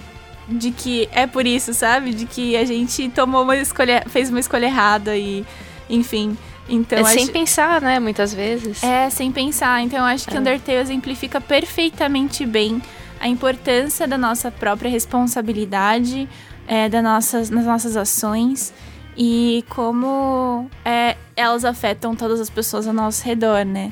de 0.48 0.70
que 0.70 1.06
é 1.12 1.26
por 1.26 1.46
isso, 1.46 1.74
sabe? 1.74 2.14
De 2.14 2.24
que 2.24 2.56
a 2.56 2.64
gente 2.64 3.10
tomou 3.10 3.42
uma 3.42 3.56
escolha, 3.58 4.04
fez 4.08 4.30
uma 4.30 4.40
escolha 4.40 4.64
errada 4.64 5.14
e, 5.14 5.44
enfim. 5.90 6.34
Então, 6.68 6.98
é 6.98 7.04
sem 7.04 7.26
pensar, 7.28 7.80
né? 7.80 7.98
Muitas 7.98 8.32
vezes. 8.34 8.82
É, 8.82 9.08
sem 9.10 9.32
pensar. 9.32 9.80
Então, 9.82 9.98
eu 9.98 10.04
acho 10.04 10.26
que 10.26 10.36
é. 10.36 10.40
Undertale 10.40 10.78
exemplifica 10.78 11.40
perfeitamente 11.40 12.44
bem 12.44 12.82
a 13.20 13.28
importância 13.28 14.06
da 14.06 14.18
nossa 14.18 14.50
própria 14.50 14.90
responsabilidade, 14.90 16.28
é, 16.66 16.88
das, 16.88 17.02
nossas, 17.02 17.50
das 17.50 17.64
nossas 17.64 17.96
ações 17.96 18.72
e 19.16 19.64
como 19.68 20.70
é, 20.84 21.16
elas 21.34 21.64
afetam 21.64 22.14
todas 22.14 22.38
as 22.40 22.48
pessoas 22.48 22.86
ao 22.86 22.94
nosso 22.94 23.24
redor, 23.24 23.64
né? 23.64 23.90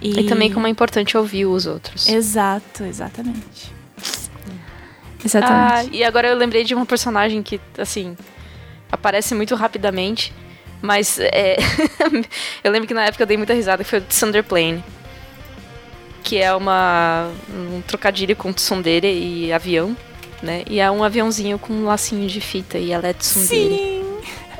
E... 0.00 0.20
e 0.20 0.26
também 0.28 0.52
como 0.52 0.66
é 0.66 0.70
importante 0.70 1.16
ouvir 1.16 1.44
os 1.44 1.66
outros. 1.66 2.08
Exato, 2.08 2.84
exatamente. 2.84 3.72
Exatamente. 5.22 5.72
Ah, 5.72 5.84
e 5.92 6.04
agora 6.04 6.28
eu 6.28 6.36
lembrei 6.36 6.64
de 6.64 6.74
uma 6.74 6.86
personagem 6.86 7.42
que, 7.42 7.60
assim, 7.76 8.16
aparece 8.90 9.34
muito 9.34 9.54
rapidamente, 9.54 10.32
mas 10.82 11.18
é... 11.20 11.56
eu 12.62 12.70
lembro 12.70 12.88
que 12.88 12.94
na 12.94 13.04
época 13.04 13.22
eu 13.22 13.26
dei 13.26 13.36
muita 13.36 13.54
risada, 13.54 13.84
que 13.84 13.90
foi 13.90 13.98
o 13.98 14.02
Thunder 14.02 14.44
Plane. 14.44 14.82
Que 16.22 16.38
é 16.38 16.54
uma 16.54 17.30
um 17.52 17.80
trocadilho 17.82 18.36
com 18.36 18.52
tsundere 18.52 19.08
e 19.08 19.52
avião, 19.52 19.96
né? 20.42 20.62
E 20.68 20.78
é 20.78 20.90
um 20.90 21.02
aviãozinho 21.02 21.58
com 21.58 21.72
um 21.72 21.84
lacinho 21.86 22.28
de 22.28 22.40
fita 22.40 22.78
e 22.78 22.92
ela 22.92 23.08
é 23.08 23.12
tsundere. 23.12 23.76
Sim! 23.76 24.00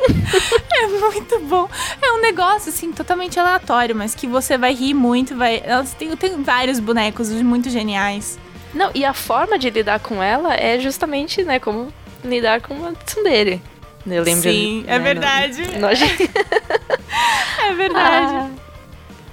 é 0.72 0.86
muito 0.86 1.38
bom. 1.40 1.68
É 2.00 2.12
um 2.12 2.20
negócio, 2.20 2.70
assim, 2.70 2.92
totalmente 2.92 3.38
aleatório, 3.38 3.94
mas 3.94 4.14
que 4.14 4.26
você 4.26 4.56
vai 4.56 4.74
rir 4.74 4.94
muito, 4.94 5.36
vai. 5.36 5.62
Tem, 5.98 6.16
tem 6.16 6.42
vários 6.42 6.78
bonecos 6.78 7.30
muito 7.30 7.68
geniais. 7.68 8.38
Não, 8.72 8.90
e 8.94 9.04
a 9.04 9.12
forma 9.12 9.58
de 9.58 9.68
lidar 9.68 10.00
com 10.00 10.22
ela 10.22 10.54
é 10.54 10.78
justamente, 10.78 11.42
né, 11.42 11.58
como 11.58 11.92
lidar 12.24 12.60
com 12.60 12.74
uma 12.74 12.92
tsundere. 12.92 13.60
Eu 14.07 14.22
lembro. 14.22 14.51
Sim, 14.51 14.84
é 14.86 14.98
né, 14.98 15.05
verdade. 15.05 15.62
No, 15.72 15.80
no... 15.80 15.86
é 17.64 17.74
verdade. 17.74 18.34
Ah, 18.34 18.51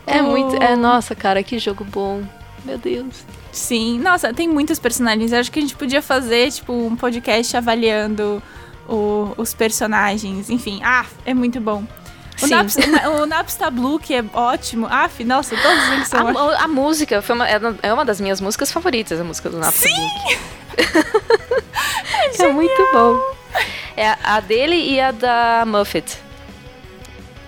é 0.05 0.21
oh. 0.21 0.25
muito. 0.25 0.55
É, 0.61 0.75
nossa, 0.75 1.15
cara, 1.15 1.41
que 1.43 1.57
jogo 1.59 1.83
bom. 1.83 2.23
Meu 2.65 2.77
Deus. 2.77 3.25
Sim, 3.51 3.99
nossa, 3.99 4.33
tem 4.33 4.47
muitos 4.47 4.77
personagens. 4.77 5.31
Eu 5.31 5.39
acho 5.39 5.51
que 5.51 5.59
a 5.59 5.61
gente 5.61 5.75
podia 5.75 6.01
fazer, 6.01 6.51
tipo, 6.51 6.73
um 6.73 6.95
podcast 6.95 7.55
avaliando 7.55 8.41
o, 8.87 9.33
os 9.37 9.53
personagens. 9.53 10.49
Enfim, 10.49 10.81
ah, 10.83 11.05
é 11.25 11.33
muito 11.33 11.59
bom. 11.59 11.83
O, 12.41 12.47
Naps, 12.47 12.75
o 13.21 13.25
Napster 13.25 13.71
Blue, 13.71 13.99
que 13.99 14.13
é 14.13 14.23
ótimo. 14.33 14.85
Ah, 14.89 15.09
nossa, 15.25 15.55
todos 15.55 15.89
eles 15.89 16.07
são 16.07 16.27
A, 16.27 16.63
a 16.63 16.67
música 16.67 17.21
foi 17.21 17.35
uma, 17.35 17.49
é, 17.49 17.59
é 17.81 17.91
uma 17.91 18.05
das 18.05 18.21
minhas 18.21 18.39
músicas 18.39 18.71
favoritas, 18.71 19.19
a 19.19 19.23
música 19.23 19.49
do 19.49 19.57
Napster 19.57 19.91
Blue. 19.91 20.37
é, 22.39 22.43
é 22.43 22.53
muito 22.53 22.87
bom. 22.93 23.36
É 23.97 24.15
a 24.23 24.39
dele 24.39 24.75
e 24.75 25.01
a 25.01 25.11
da 25.11 25.63
Muffet. 25.65 26.19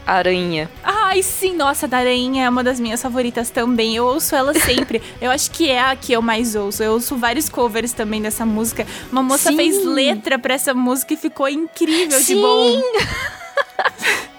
Aranha. 0.05 0.67
Ai, 0.83 1.21
sim, 1.21 1.55
nossa, 1.55 1.85
a 1.85 1.89
da 1.89 1.97
aranha 1.99 2.45
é 2.45 2.49
uma 2.49 2.63
das 2.63 2.79
minhas 2.79 2.99
favoritas 2.99 3.51
também. 3.51 3.95
Eu 3.95 4.07
ouço 4.07 4.35
ela 4.35 4.55
sempre. 4.57 4.99
eu 5.21 5.29
acho 5.29 5.51
que 5.51 5.69
é 5.69 5.79
a 5.79 5.95
que 5.95 6.11
eu 6.11 6.23
mais 6.23 6.55
ouço. 6.55 6.81
Eu 6.81 6.93
ouço 6.93 7.15
vários 7.15 7.47
covers 7.47 7.93
também 7.93 8.19
dessa 8.19 8.43
música. 8.47 8.87
Uma 9.11 9.21
moça 9.21 9.51
sim. 9.51 9.55
fez 9.55 9.85
letra 9.85 10.39
pra 10.39 10.55
essa 10.55 10.73
música 10.73 11.13
e 11.13 11.17
ficou 11.17 11.47
incrível 11.47 12.19
sim. 12.19 12.35
de 12.35 12.41
bom. 12.41 12.81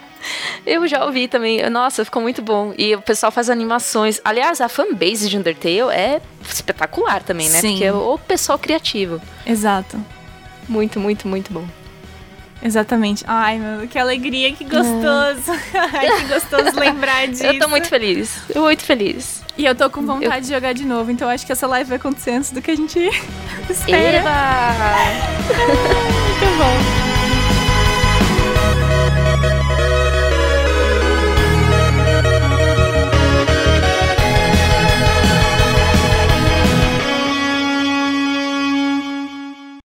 Eu 0.67 0.87
já 0.89 1.05
ouvi 1.05 1.29
também. 1.29 1.69
Nossa, 1.71 2.05
ficou 2.05 2.21
muito 2.21 2.43
bom. 2.43 2.75
E 2.77 2.95
o 2.95 3.01
pessoal 3.01 3.31
faz 3.31 3.49
animações. 3.49 4.21
Aliás, 4.25 4.61
a 4.61 4.69
fanbase 4.69 5.29
de 5.29 5.39
Undertale 5.39 5.93
é 5.93 6.21
espetacular 6.43 7.23
também, 7.23 7.49
né? 7.49 7.61
Sim. 7.61 7.71
Porque 7.71 7.85
é 7.85 7.93
o 7.93 8.19
pessoal 8.19 8.59
criativo. 8.59 9.23
Exato. 9.47 9.97
Muito, 10.69 11.01
muito, 11.01 11.27
muito 11.27 11.53
bom. 11.53 11.65
Exatamente. 12.63 13.25
Ai, 13.27 13.59
meu, 13.59 13.89
que 13.89 13.99
alegria, 13.99 14.53
que 14.53 14.65
gostoso. 14.65 15.53
Ai, 15.75 16.21
que 16.21 16.29
gostoso 16.29 16.79
lembrar 16.79 17.27
disso. 17.27 17.47
Eu 17.47 17.59
tô 17.59 17.69
muito 17.69 17.89
feliz. 17.89 18.43
Eu 18.55 18.63
muito 18.63 18.83
feliz. 18.85 19.43
E 19.57 19.67
eu 19.67 19.75
tô 19.75 19.91
com 19.91 20.01
vontade 20.07 20.37
eu... 20.37 20.41
de 20.43 20.49
jogar 20.49 20.73
de 20.73 20.87
novo, 20.87 21.11
então 21.11 21.29
acho 21.29 21.45
que 21.45 21.53
essa 21.53 21.67
live 21.67 21.89
vai 21.89 21.99
acontecer 21.99 22.31
antes 22.31 22.51
do 22.51 22.63
que 22.63 22.71
a 22.71 22.77
gente 22.77 22.99
espera. 23.69 24.23